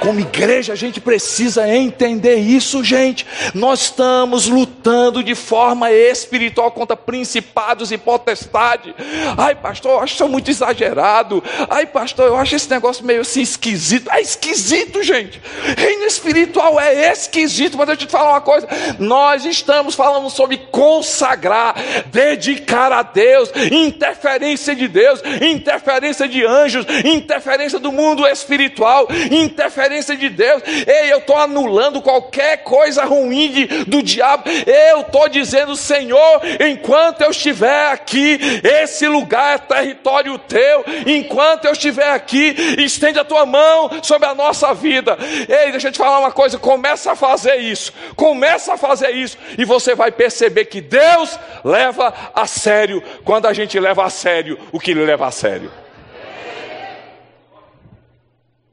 [0.00, 3.26] Como igreja, a gente precisa entender isso, gente.
[3.54, 8.94] Nós estamos lutando de forma espiritual contra principados e potestade.
[9.36, 11.42] Ai, pastor, eu acho isso muito exagerado.
[11.68, 14.10] Ai, pastor, eu acho esse negócio meio assim esquisito.
[14.10, 15.40] É esquisito, gente.
[15.76, 18.68] Reino espiritual é esquisito, mas deixa eu te falar uma coisa.
[18.98, 21.74] Nós estamos falando sobre consagrar,
[22.06, 30.16] dedicar a Deus, interferência de Deus, interferência de anjos, interferência do mundo espiritual, interferência interferência
[30.16, 30.62] de Deus.
[30.86, 34.44] Ei, eu estou anulando qualquer coisa ruim de, do diabo.
[34.66, 40.84] Eu estou dizendo, Senhor, enquanto eu estiver aqui, esse lugar é território teu.
[41.06, 45.16] Enquanto eu estiver aqui, estende a tua mão sobre a nossa vida.
[45.48, 47.92] Ei, deixa eu te falar uma coisa: começa a fazer isso.
[48.14, 49.38] Começa a fazer isso.
[49.56, 54.58] E você vai perceber que Deus leva a sério quando a gente leva a sério
[54.72, 55.85] o que ele leva a sério.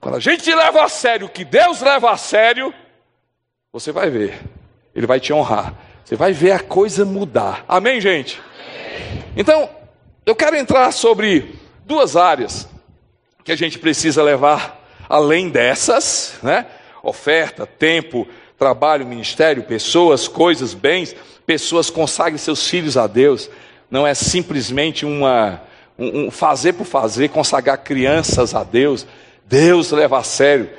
[0.04, 2.74] Quando a gente leva a sério o que Deus leva a sério,
[3.72, 4.38] você vai ver,
[4.94, 7.64] Ele vai te honrar, você vai ver a coisa mudar.
[7.70, 8.42] Amém, gente?
[9.34, 9.70] Então,
[10.26, 12.68] eu quero entrar sobre duas áreas
[13.46, 16.66] que a gente precisa levar além dessas, né?
[17.02, 18.28] Oferta, tempo,
[18.60, 21.16] trabalho, ministério, pessoas, coisas, bens.
[21.46, 23.50] Pessoas consagrem seus filhos a Deus.
[23.90, 25.62] Não é simplesmente uma,
[25.98, 29.08] um, um fazer por fazer, consagrar crianças a Deus.
[29.46, 30.70] Deus leva a sério.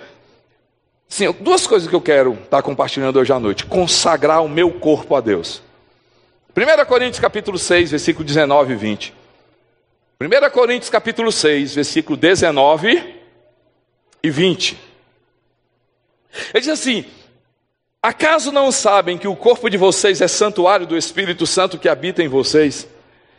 [1.08, 5.14] Sim, duas coisas que eu quero estar compartilhando hoje à noite: consagrar o meu corpo
[5.14, 5.62] a Deus.
[6.56, 9.14] 1 Coríntios capítulo 6, versículo 19 e 20.
[10.20, 13.14] 1 Coríntios capítulo 6, versículo 19
[14.22, 14.78] e 20.
[16.52, 17.04] Ele diz assim:
[18.02, 22.22] Acaso não sabem que o corpo de vocês é santuário do Espírito Santo que habita
[22.22, 22.86] em vocês?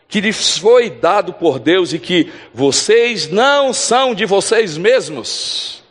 [0.08, 5.84] Que lhes foi dado por Deus e que vocês não são de vocês mesmos.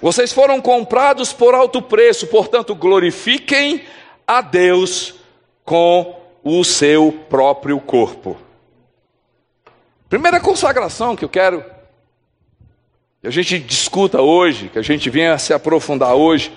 [0.00, 3.84] Vocês foram comprados por alto preço, portanto, glorifiquem
[4.26, 5.14] a Deus
[5.64, 8.36] com o seu próprio corpo.
[10.08, 11.64] Primeira consagração que eu quero
[13.20, 16.50] que a gente discuta hoje, que a gente venha se aprofundar hoje,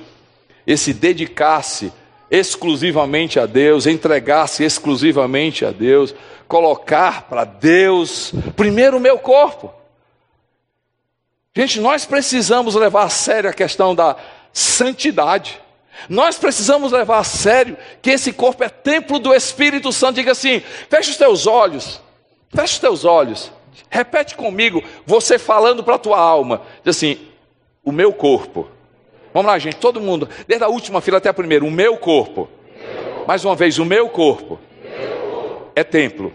[0.66, 1.92] esse dedicar-se
[2.34, 6.16] exclusivamente a Deus, entregar-se exclusivamente a Deus,
[6.48, 9.72] colocar para Deus primeiro o meu corpo.
[11.56, 14.16] Gente, nós precisamos levar a sério a questão da
[14.52, 15.62] santidade.
[16.10, 20.16] Nós precisamos levar a sério que esse corpo é templo do Espírito Santo.
[20.16, 22.02] Diga assim: fecha os teus olhos,
[22.50, 23.52] fecha os teus olhos,
[23.92, 27.20] repete comigo, você falando para a tua alma, diz assim:
[27.86, 28.73] o meu corpo
[29.34, 31.66] Vamos lá, gente, todo mundo, desde a última fila até a primeira.
[31.66, 32.48] O meu corpo.
[33.28, 34.60] Mais uma vez, o meu corpo
[35.76, 36.32] é templo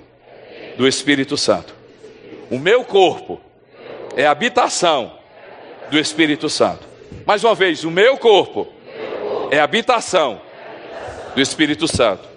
[0.76, 1.74] do Espírito Santo.
[2.50, 3.40] O meu corpo
[4.16, 5.12] é habitação
[5.90, 6.86] do Espírito Santo.
[7.24, 8.66] Mais uma vez, o meu corpo
[9.50, 10.40] é habitação
[11.34, 12.28] do Espírito Santo.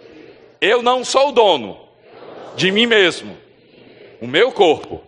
[0.60, 1.78] Eu não sou o dono
[2.56, 3.36] de mim mesmo.
[4.22, 5.02] O meu corpo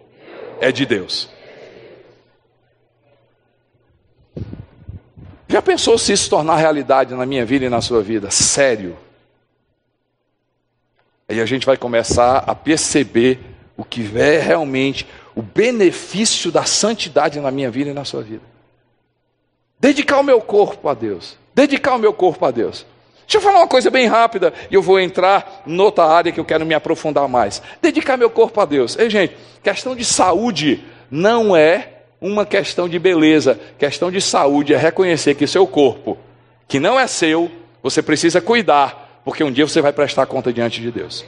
[0.59, 1.32] é de Deus.
[5.53, 8.31] Já pensou se isso tornar realidade na minha vida e na sua vida?
[8.31, 8.97] Sério.
[11.29, 13.39] Aí a gente vai começar a perceber
[13.77, 18.41] o que é realmente o benefício da santidade na minha vida e na sua vida.
[19.79, 21.37] Dedicar o meu corpo a Deus.
[21.53, 22.83] Dedicar o meu corpo a Deus.
[23.19, 26.45] Deixa eu falar uma coisa bem rápida e eu vou entrar noutra área que eu
[26.45, 27.61] quero me aprofundar mais.
[27.79, 28.97] Dedicar meu corpo a Deus.
[28.97, 31.92] Ei, gente, questão de saúde não é
[32.23, 36.17] uma questão de beleza, questão de saúde, é reconhecer que seu corpo,
[36.67, 40.81] que não é seu, você precisa cuidar, porque um dia você vai prestar conta diante
[40.81, 41.25] de Deus.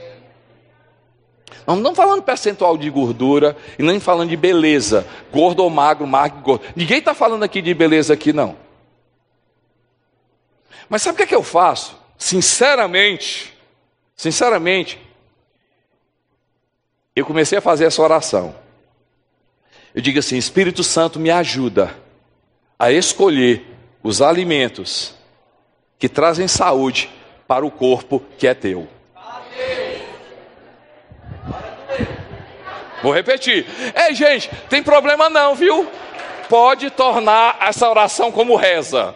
[1.67, 6.41] Não estamos falando percentual de gordura e nem falando de beleza, gordo ou magro, magro,
[6.41, 6.63] gordo.
[6.75, 8.55] Ninguém está falando aqui de beleza aqui, não.
[10.87, 11.97] Mas sabe o que, é que eu faço?
[12.17, 13.55] Sinceramente,
[14.15, 14.99] Sinceramente,
[17.15, 18.55] eu comecei a fazer essa oração.
[19.95, 21.95] Eu digo assim: Espírito Santo, me ajuda
[22.77, 23.65] a escolher
[24.03, 25.15] os alimentos
[25.97, 27.09] que trazem saúde
[27.47, 28.87] para o corpo que é teu.
[33.01, 33.65] Vou repetir.
[33.95, 35.89] Ei, gente, tem problema não, viu?
[36.49, 39.15] Pode tornar essa oração como reza.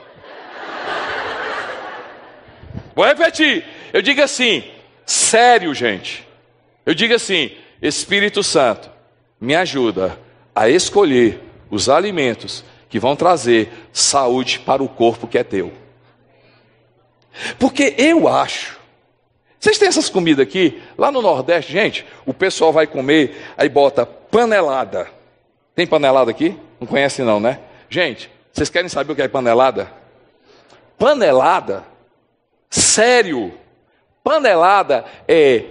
[2.95, 3.65] Vou repetir.
[3.91, 4.63] Eu digo assim,
[5.05, 6.25] sério, gente.
[6.85, 8.89] Eu digo assim, Espírito Santo,
[9.41, 10.17] me ajuda
[10.53, 15.71] a escolher os alimentos que vão trazer saúde para o corpo que é teu.
[17.57, 18.79] Porque eu acho
[19.59, 20.81] vocês têm essas comidas aqui?
[20.97, 25.09] Lá no Nordeste, gente, o pessoal vai comer, aí bota panelada.
[25.75, 26.57] Tem panelada aqui?
[26.79, 27.59] Não conhece não, né?
[27.89, 29.91] Gente, vocês querem saber o que é panelada?
[30.97, 31.83] Panelada?
[32.69, 33.53] Sério?
[34.23, 35.65] Panelada é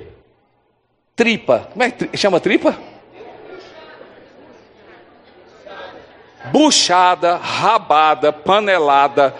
[1.17, 1.69] tripa.
[1.73, 2.79] Como é que chama tripa?
[6.52, 9.34] Buchada, rabada, panelada.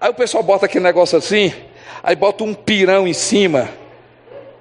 [0.00, 1.52] Aí o pessoal bota aquele negócio assim,
[2.02, 3.68] aí bota um pirão em cima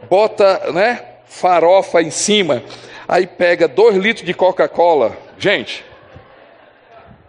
[0.09, 2.63] bota, né, farofa em cima,
[3.07, 5.85] aí pega dois litros de Coca-Cola, gente.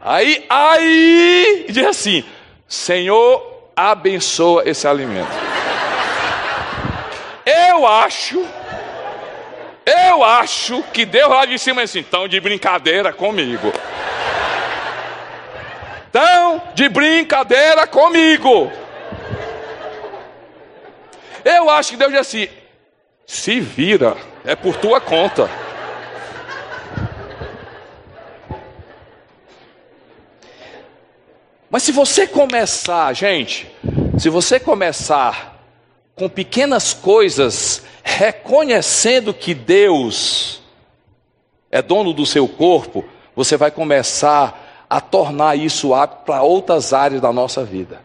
[0.01, 2.25] Aí, aí diz assim:
[2.67, 5.31] Senhor, abençoa esse alimento.
[7.45, 8.43] Eu acho,
[10.09, 13.73] eu acho que Deus lá de cima assim, tão de brincadeira comigo.
[16.81, 18.73] De brincadeira comigo.
[21.45, 22.49] Eu acho que Deus diz assim:
[23.27, 24.17] se vira,
[24.47, 25.51] é por tua conta.
[31.69, 33.71] Mas se você começar, gente,
[34.19, 35.63] se você começar
[36.15, 40.63] com pequenas coisas, reconhecendo que Deus
[41.71, 43.05] é dono do seu corpo,
[43.37, 48.03] você vai começar a tornar isso apto para outras áreas da nossa vida.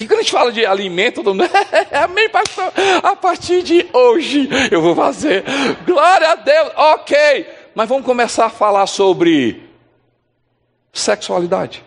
[0.00, 1.48] E quando a gente fala de alimento, todo mundo,
[1.92, 5.44] amém, pastor, a partir de hoje eu vou fazer,
[5.86, 9.68] glória a Deus, ok, mas vamos começar a falar sobre
[10.92, 11.84] sexualidade.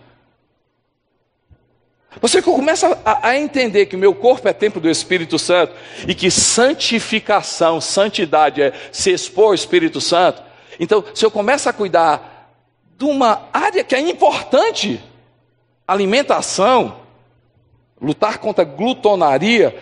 [2.22, 5.74] Você começa a, a, entender que o meu corpo é templo do Espírito Santo
[6.08, 10.47] e que santificação, santidade é se expor ao Espírito Santo.
[10.80, 12.52] Então, se eu começo a cuidar
[12.98, 15.02] de uma área que é importante,
[15.88, 16.98] alimentação,
[18.02, 19.76] lutar contra a glutonaria,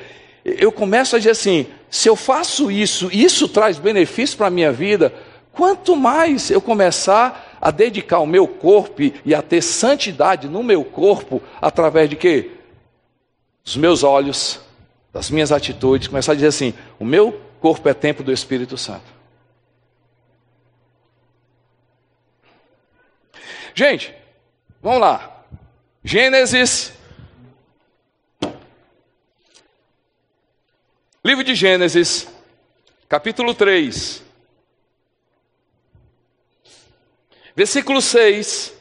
[0.43, 4.71] eu começo a dizer assim: se eu faço isso, isso traz benefício para a minha
[4.71, 5.13] vida,
[5.51, 10.83] quanto mais eu começar a dedicar o meu corpo e a ter santidade no meu
[10.83, 12.51] corpo, através de quê?
[13.63, 14.59] Dos meus olhos,
[15.11, 19.14] das minhas atitudes, começar a dizer assim: o meu corpo é templo do Espírito Santo.
[23.75, 24.15] Gente,
[24.81, 25.45] vamos lá.
[26.03, 26.95] Gênesis
[31.25, 32.27] Livro de Gênesis,
[33.09, 34.23] capítulo 3,
[37.55, 38.71] versículo 6.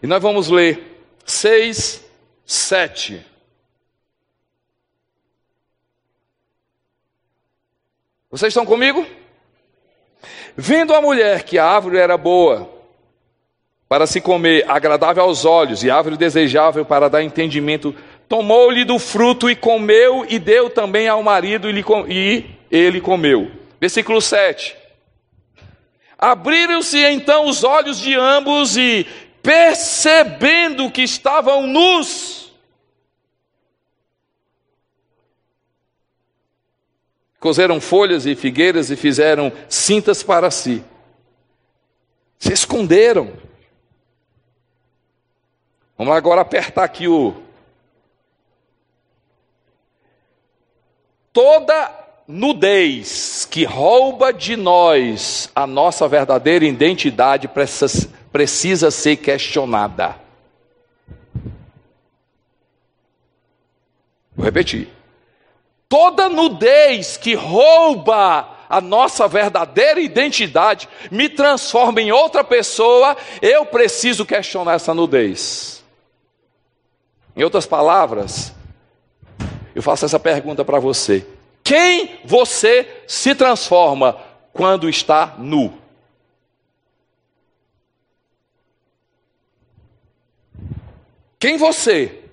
[0.00, 2.04] E nós vamos ler 6,
[2.46, 3.26] 7.
[8.30, 9.04] Vocês estão comigo?
[10.56, 12.70] Vendo a mulher que a árvore era boa
[13.88, 17.94] para se comer, agradável aos olhos e árvore desejável para dar entendimento
[18.28, 21.68] tomou-lhe do fruto e comeu, e deu também ao marido,
[22.08, 23.50] e ele comeu.
[23.80, 24.76] Versículo 7.
[26.18, 29.06] Abriram-se então os olhos de ambos, e
[29.42, 32.43] percebendo que estavam nus,
[37.44, 40.82] cozeram folhas e figueiras e fizeram cintas para si.
[42.38, 43.34] Se esconderam.
[45.98, 47.34] Vamos agora apertar aqui o,
[51.34, 51.92] toda
[52.26, 60.18] nudez que rouba de nós a nossa verdadeira identidade precisa, precisa ser questionada.
[64.34, 64.93] Vou repetir.
[65.88, 74.26] Toda nudez que rouba a nossa verdadeira identidade, me transforma em outra pessoa, eu preciso
[74.26, 75.84] questionar essa nudez.
[77.36, 78.52] Em outras palavras,
[79.74, 81.26] eu faço essa pergunta para você:
[81.62, 84.16] quem você se transforma
[84.52, 85.78] quando está nu?
[91.38, 92.24] Quem você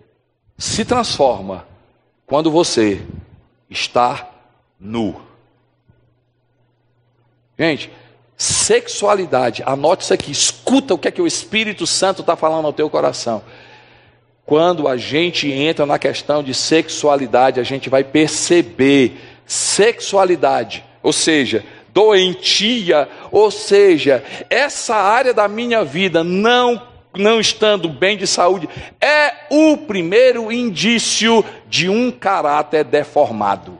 [0.57, 1.67] se transforma
[2.25, 3.05] quando você
[3.71, 4.29] está
[4.77, 5.21] nu.
[7.57, 7.89] Gente,
[8.35, 12.73] sexualidade, anote isso aqui, escuta o que é que o Espírito Santo está falando ao
[12.73, 13.41] teu coração.
[14.45, 21.63] Quando a gente entra na questão de sexualidade, a gente vai perceber sexualidade, ou seja,
[21.93, 29.47] doentia, ou seja, essa área da minha vida não não estando bem de saúde, é
[29.49, 33.79] o primeiro indício de um caráter deformado.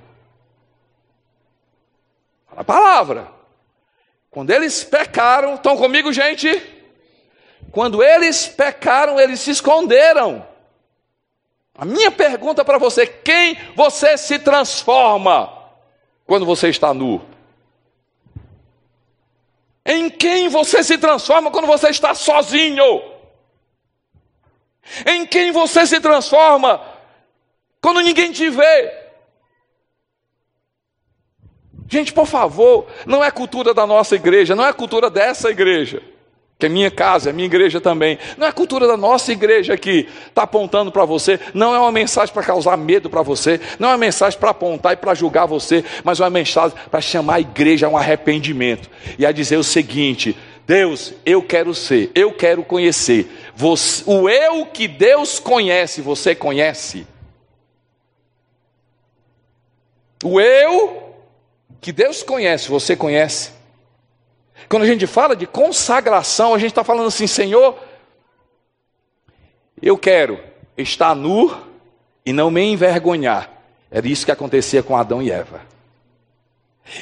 [2.56, 3.28] A palavra.
[4.30, 6.62] Quando eles pecaram, estão comigo, gente?
[7.72, 10.46] Quando eles pecaram, eles se esconderam.
[11.76, 15.52] A minha pergunta para você: quem você se transforma
[16.26, 17.22] quando você está nu?
[19.86, 23.11] Em quem você se transforma quando você está sozinho?
[25.06, 26.82] Em quem você se transforma
[27.82, 28.94] quando ninguém te vê?
[31.88, 36.02] Gente, por favor, não é cultura da nossa igreja, não é cultura dessa igreja
[36.62, 38.20] que é minha casa, é minha igreja também.
[38.38, 42.32] Não é cultura da nossa igreja que está apontando para você, não é uma mensagem
[42.32, 45.84] para causar medo para você, não é uma mensagem para apontar e para julgar você,
[46.04, 49.64] mas é uma mensagem para chamar a igreja a um arrependimento e a dizer o
[49.64, 50.38] seguinte:
[50.72, 53.30] Deus, eu quero ser, eu quero conhecer.
[53.54, 57.06] Você, o eu que Deus conhece, você conhece?
[60.24, 61.14] O eu
[61.82, 63.52] que Deus conhece, você conhece?
[64.70, 67.78] Quando a gente fala de consagração, a gente está falando assim, Senhor,
[69.82, 70.40] eu quero
[70.78, 71.54] estar nu
[72.26, 73.52] e não me envergonhar.
[73.92, 75.71] Era isso que acontecia com Adão e Eva.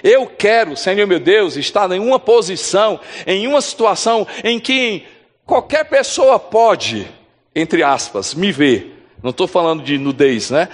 [0.04, 5.06] Eu quero, Senhor meu Deus, estar em uma posição, em uma situação em que
[5.46, 7.08] qualquer pessoa pode,
[7.56, 8.96] entre aspas, me ver.
[9.22, 10.70] Não estou falando de nudez, né?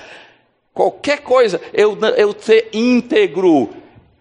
[0.74, 3.70] Qualquer coisa, eu, eu ser íntegro,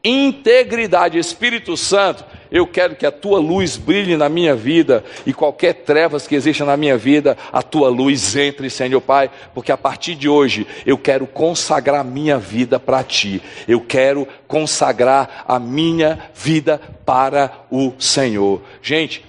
[0.05, 2.25] integridade, Espírito Santo,
[2.55, 6.65] eu quero que a tua luz brilhe na minha vida e qualquer trevas que exista
[6.65, 10.97] na minha vida, a tua luz entre, Senhor Pai, porque a partir de hoje eu
[10.97, 13.43] quero consagrar minha vida para ti.
[13.67, 18.63] Eu quero consagrar a minha vida para o Senhor.
[18.81, 19.25] Gente,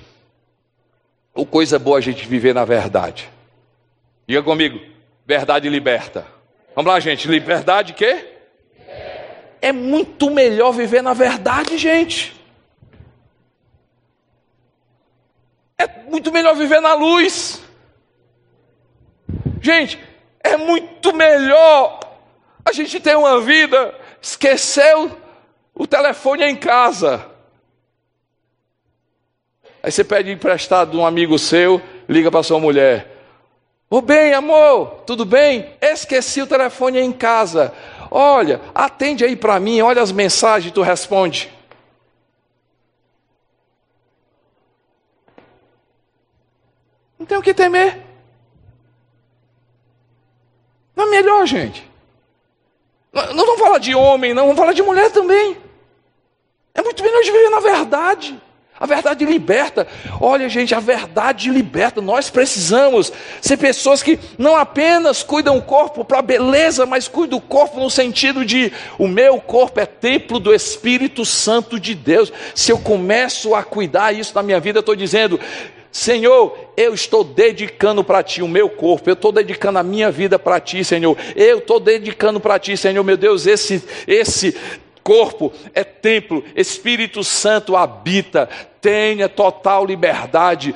[1.33, 3.27] o coisa boa a gente viver na verdade.
[4.27, 4.79] Diga comigo,
[5.25, 6.27] verdade liberta.
[6.75, 8.23] Vamos lá, gente, liberdade quê?
[9.59, 12.34] É muito melhor viver na verdade, gente.
[15.77, 17.61] É muito melhor viver na luz.
[19.61, 19.99] Gente,
[20.43, 21.99] é muito melhor
[22.63, 25.11] a gente ter uma vida, esqueceu
[25.73, 27.25] o telefone em casa.
[29.83, 33.15] Aí você pede emprestado de um amigo seu, liga para sua mulher.
[33.89, 35.73] Ô bem, amor, tudo bem?
[35.79, 37.71] Esqueci o telefone em casa.
[38.09, 41.54] Olha, atende aí para mim, olha as mensagens, tu responde.
[47.25, 48.03] Não tem o que temer.
[50.95, 51.83] Não é melhor, gente.
[53.11, 55.57] Não vamos falar de homem, não, vamos falar de mulher também.
[56.75, 58.39] É muito melhor de viver na verdade.
[58.79, 59.87] A verdade liberta.
[60.21, 61.99] Olha, gente, a verdade liberta.
[61.99, 63.11] Nós precisamos
[63.41, 67.89] ser pessoas que não apenas cuidam o corpo para beleza, mas cuidam do corpo no
[67.89, 72.31] sentido de o meu corpo é templo do Espírito Santo de Deus.
[72.53, 75.39] Se eu começo a cuidar isso na minha vida, eu estou dizendo,
[75.95, 80.37] Senhor, eu estou dedicando para Ti o meu corpo, eu estou dedicando a minha vida
[80.37, 81.17] para Ti, Senhor.
[81.37, 84.57] Eu estou dedicando para Ti, Senhor, meu Deus, esse, esse
[85.01, 88.49] corpo é templo, Espírito Santo habita,
[88.85, 90.75] tenha total liberdade,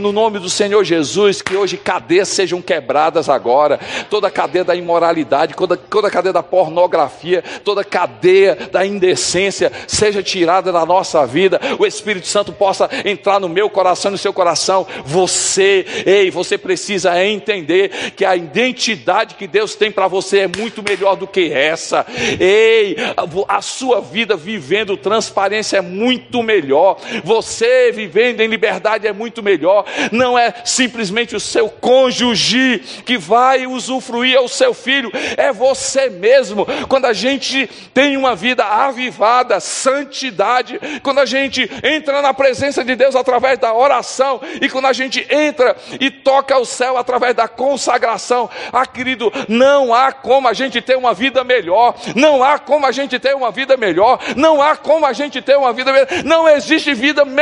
[0.00, 3.78] no nome do Senhor Jesus, que hoje cadeias sejam quebradas agora,
[4.10, 10.72] toda cadeia da imoralidade, toda, toda cadeia da pornografia, toda cadeia da indecência seja tirada
[10.72, 14.84] da nossa vida, o Espírito Santo possa entrar no meu coração, no seu coração.
[15.04, 20.82] Você, ei, você precisa entender que a identidade que Deus tem para você é muito
[20.82, 22.04] melhor do que essa.
[22.40, 26.98] Ei, a, a sua vida vivendo transparência é muito melhor.
[27.22, 29.84] Você você vivendo em liberdade é muito melhor.
[30.10, 36.66] Não é simplesmente o seu cônjuge que vai usufruir ao seu filho, é você mesmo.
[36.88, 42.96] Quando a gente tem uma vida avivada, santidade, quando a gente entra na presença de
[42.96, 47.46] Deus através da oração e quando a gente entra e toca o céu através da
[47.46, 52.86] consagração, ah, querido, não há como a gente ter uma vida melhor, não há como
[52.86, 56.08] a gente ter uma vida melhor, não há como a gente ter uma vida melhor,
[56.24, 57.33] não existe vida melhor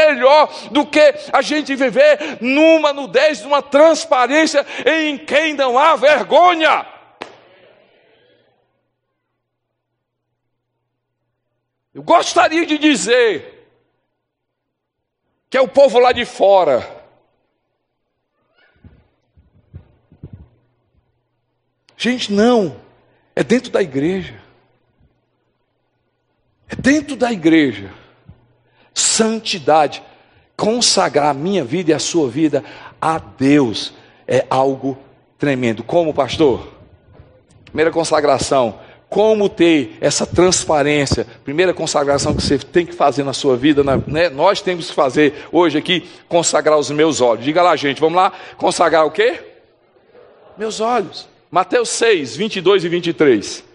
[0.70, 6.86] do que a gente viver numa nudez, numa transparência em quem não há vergonha.
[11.95, 13.68] Eu gostaria de dizer
[15.51, 17.03] que é o povo lá de fora.
[21.97, 22.80] Gente, não,
[23.36, 24.43] é dentro da igreja.
[26.68, 28.02] É dentro da igreja.
[29.13, 30.03] Santidade,
[30.57, 32.65] consagrar a minha vida e a sua vida
[33.01, 33.93] a Deus
[34.27, 34.97] é algo
[35.39, 35.83] tremendo.
[35.83, 36.69] Como, pastor?
[37.67, 38.79] Primeira consagração,
[39.11, 41.27] como ter essa transparência.
[41.45, 44.31] Primeira consagração que você tem que fazer na sua vida, né?
[44.31, 47.45] nós temos que fazer hoje aqui, consagrar os meus olhos.
[47.45, 49.39] Diga lá, gente, vamos lá, consagrar o quê?
[50.57, 51.29] Meus olhos.
[51.51, 53.72] Mateus 6, 22 e 23.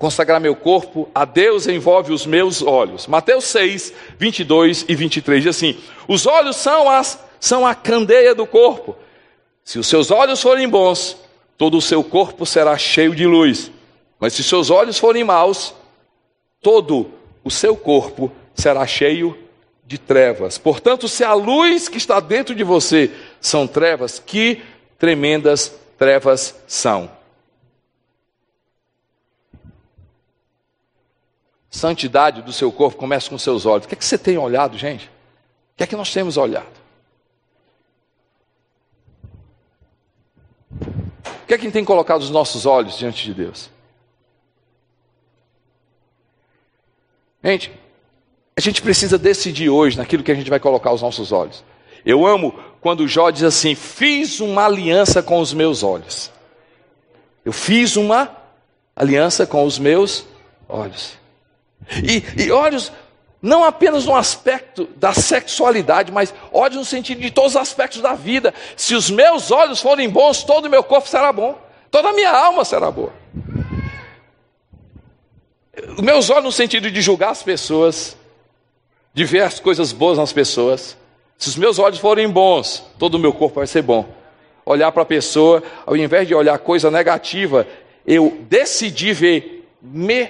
[0.00, 3.06] Consagrar meu corpo a Deus envolve os meus olhos.
[3.06, 5.78] Mateus 6, 22 e 23 diz assim:
[6.08, 8.96] Os olhos são, as, são a candeia do corpo.
[9.62, 11.18] Se os seus olhos forem bons,
[11.58, 13.70] todo o seu corpo será cheio de luz.
[14.18, 15.74] Mas se seus olhos forem maus,
[16.62, 17.10] todo
[17.44, 19.36] o seu corpo será cheio
[19.86, 20.56] de trevas.
[20.56, 24.62] Portanto, se a luz que está dentro de você são trevas, que
[24.98, 27.19] tremendas trevas são.
[31.70, 33.86] Santidade do seu corpo começa com seus olhos.
[33.86, 35.06] O que é que você tem olhado, gente?
[35.06, 36.80] O que é que nós temos olhado?
[40.72, 43.70] O que é que tem colocado os nossos olhos diante de Deus?
[47.42, 47.72] Gente,
[48.56, 51.64] a gente precisa decidir hoje naquilo que a gente vai colocar os nossos olhos.
[52.04, 56.30] Eu amo quando Jó diz assim: Fiz uma aliança com os meus olhos.
[57.44, 58.36] Eu fiz uma
[58.94, 60.26] aliança com os meus
[60.68, 61.19] olhos.
[62.02, 62.92] E, e olhos,
[63.40, 68.14] não apenas no aspecto da sexualidade, mas olhos no sentido de todos os aspectos da
[68.14, 68.52] vida.
[68.76, 71.58] Se os meus olhos forem bons, todo o meu corpo será bom,
[71.90, 73.12] toda a minha alma será boa
[76.02, 78.16] meus olhos no sentido de julgar as pessoas,
[79.12, 80.96] de ver as coisas boas nas pessoas.
[81.38, 84.06] Se os meus olhos forem bons, todo o meu corpo vai ser bom.
[84.64, 87.66] Olhar para a pessoa, ao invés de olhar coisa negativa,
[88.06, 90.28] eu decidi ver me,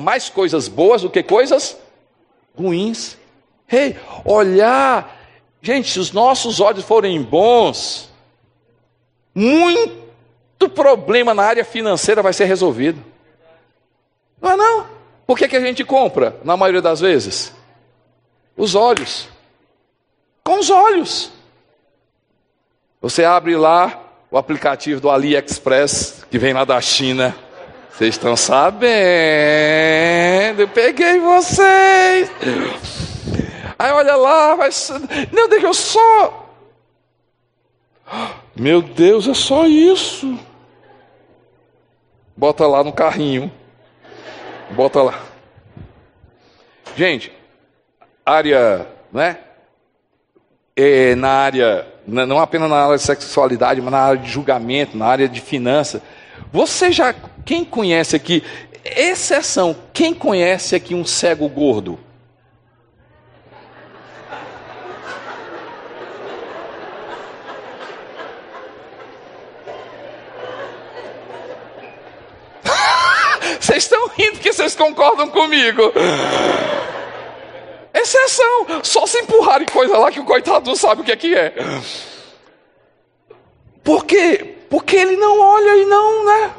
[0.00, 1.76] mais coisas boas do que coisas
[2.56, 3.16] ruins.
[3.70, 5.16] Hey, olhar,
[5.60, 8.10] gente, se os nossos olhos forem bons,
[9.34, 13.04] muito problema na área financeira vai ser resolvido.
[14.40, 14.86] Não é não?
[15.26, 17.52] Por que, que a gente compra, na maioria das vezes?
[18.56, 19.28] Os olhos.
[20.42, 21.30] Com os olhos.
[23.00, 27.36] Você abre lá o aplicativo do AliExpress, que vem lá da China.
[27.98, 28.86] Vocês estão sabendo,
[30.60, 32.30] eu peguei vocês.
[33.76, 34.70] Aí olha lá, vai.
[35.32, 36.48] Não, deixa eu só.
[38.54, 40.38] Meu Deus, é só isso.
[42.36, 43.50] Bota lá no carrinho.
[44.70, 45.20] Bota lá.
[46.94, 47.32] Gente,
[48.24, 49.38] área, né?
[50.76, 55.06] É, na área, não apenas na área de sexualidade, mas na área de julgamento, na
[55.06, 56.00] área de finança.
[56.52, 57.12] Você já,
[57.48, 58.44] quem conhece aqui,
[58.84, 61.98] exceção, quem conhece aqui um cego gordo?
[73.58, 75.90] Vocês estão rindo que vocês concordam comigo.
[77.94, 81.34] Exceção, só se empurrarem coisa lá que o coitado não sabe o que é que
[81.34, 81.54] é.
[83.82, 84.56] Por quê?
[84.68, 86.57] Porque ele não olha e não, né?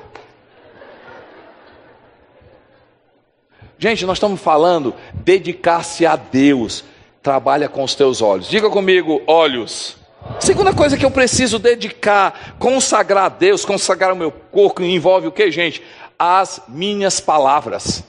[3.80, 6.84] Gente, nós estamos falando dedicar-se a Deus.
[7.23, 8.47] Trabalha com os teus olhos.
[8.47, 9.97] Diga comigo, olhos.
[10.39, 15.32] Segunda coisa que eu preciso dedicar, consagrar a Deus, consagrar o meu corpo, envolve o
[15.32, 15.82] que, gente?
[16.19, 18.03] as minhas palavras.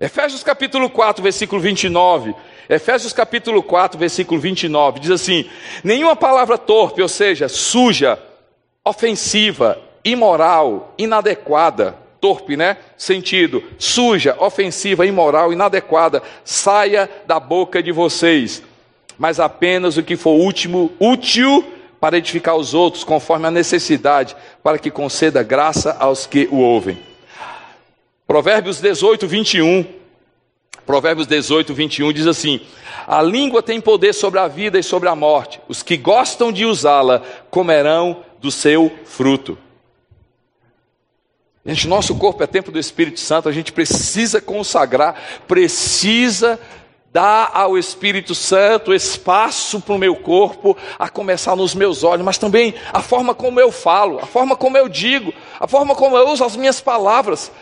[0.00, 2.34] Efésios capítulo 4, versículo 29.
[2.68, 5.48] Efésios capítulo 4, versículo 29 diz assim:
[5.84, 8.20] Nenhuma palavra torpe, ou seja, suja,
[8.84, 12.76] ofensiva, imoral, inadequada, torpe, né?
[12.96, 18.62] Sentido, suja, ofensiva, imoral, inadequada, saia da boca de vocês,
[19.18, 21.64] mas apenas o que for último, útil
[22.00, 26.96] para edificar os outros conforme a necessidade, para que conceda graça aos que o ouvem.
[28.24, 29.84] Provérbios 18, 21.
[30.86, 32.60] Provérbios 18, 21 diz assim:
[33.04, 35.60] A língua tem poder sobre a vida e sobre a morte.
[35.68, 39.58] Os que gostam de usá-la comerão do seu fruto.
[41.64, 45.14] Gente, nosso corpo é templo do Espírito Santo, a gente precisa consagrar,
[45.46, 46.58] precisa
[47.12, 52.36] dar ao Espírito Santo espaço para o meu corpo, a começar nos meus olhos, mas
[52.36, 56.28] também a forma como eu falo, a forma como eu digo, a forma como eu
[56.30, 57.52] uso as minhas palavras.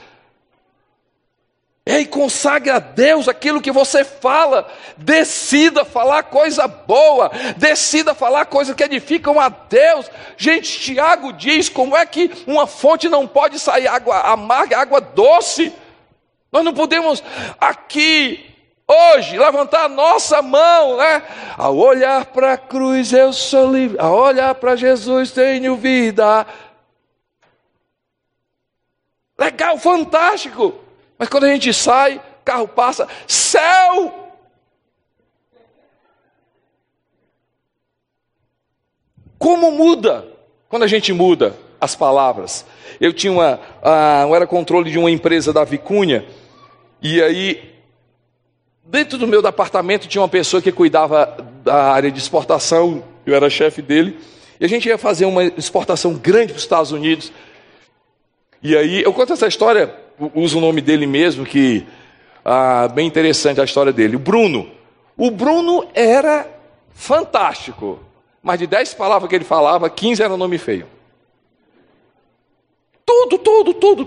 [1.86, 4.70] Ei, consagre a Deus aquilo que você fala.
[4.98, 7.30] Decida falar coisa boa.
[7.56, 10.10] Decida falar coisas que edificam a Deus.
[10.36, 15.72] Gente, Tiago diz como é que uma fonte não pode sair água amarga, água doce.
[16.52, 17.22] Nós não podemos
[17.58, 18.46] aqui
[18.86, 21.22] hoje levantar a nossa mão, né?
[21.56, 23.98] Ao olhar para a cruz eu sou livre.
[23.98, 26.46] Ao olhar para Jesus tenho vida.
[29.38, 30.89] Legal, fantástico.
[31.20, 34.32] Mas quando a gente sai, carro passa, céu!
[39.38, 40.26] Como muda
[40.70, 42.64] quando a gente muda as palavras?
[42.98, 46.24] Eu tinha uma, uh, eu era controle de uma empresa da Vicunha,
[47.02, 47.70] e aí,
[48.82, 53.50] dentro do meu departamento tinha uma pessoa que cuidava da área de exportação, eu era
[53.50, 54.18] chefe dele,
[54.58, 57.30] e a gente ia fazer uma exportação grande para os Estados Unidos.
[58.62, 59.99] E aí, eu conto essa história
[60.34, 61.86] usa o nome dele mesmo, que
[62.44, 64.16] ah, bem interessante a história dele.
[64.16, 64.68] O Bruno.
[65.16, 66.46] O Bruno era
[66.92, 68.00] fantástico,
[68.42, 70.86] mas de dez palavras que ele falava, 15 era nome feio.
[73.04, 74.06] Tudo, tudo, tudo.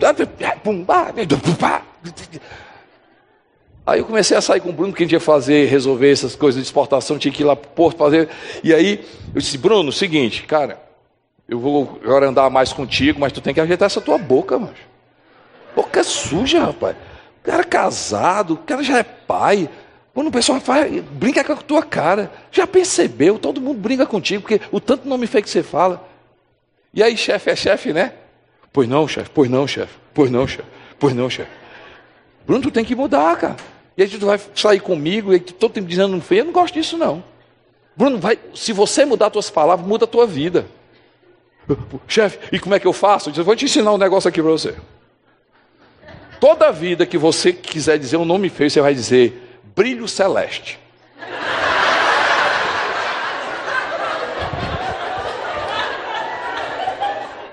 [3.86, 6.36] Aí eu comecei a sair com o Bruno, porque a gente ia fazer, resolver essas
[6.36, 8.30] coisas de exportação, tinha que ir lá para o porto fazer.
[8.64, 9.05] E aí
[9.36, 10.82] eu disse, Bruno, seguinte, cara,
[11.47, 14.74] eu vou agora andar mais contigo, mas tu tem que ajeitar essa tua boca, mano.
[15.76, 16.95] Boca suja, rapaz.
[17.41, 19.69] O cara é casado, o cara já é pai.
[20.13, 22.32] Quando o pessoal faz, brinca com a tua cara.
[22.51, 23.39] Já percebeu?
[23.39, 26.07] Todo mundo brinca contigo, porque o tanto nome feio que você fala.
[26.93, 28.13] E aí, chefe é chefe, né?
[28.71, 30.67] Pois não, chefe, pois não, chefe, pois não, chefe,
[30.99, 31.51] pois não, chefe.
[32.45, 33.55] Bruno, tu tem que mudar, cara.
[33.95, 36.97] E aí tu vai sair comigo e todo tempo dizendo feio, eu não gosto disso,
[36.97, 37.24] não.
[37.95, 40.65] Bruno, vai, se você mudar tuas palavras, muda a tua vida.
[42.07, 43.32] Chefe, e como é que eu faço?
[43.36, 44.76] Eu vou te ensinar um negócio aqui para você.
[46.44, 50.78] Toda vida que você quiser dizer um nome feio, você vai dizer brilho celeste.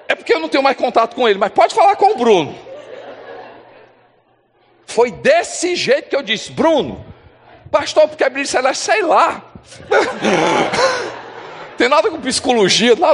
[0.08, 2.52] É porque eu não tenho mais contato com ele, mas pode falar com o Bruno.
[4.86, 7.06] Foi desse jeito que eu disse, Bruno,
[7.70, 9.52] pastor, porque é brilho celeste, sei lá.
[11.78, 13.06] tem nada com psicologia, nada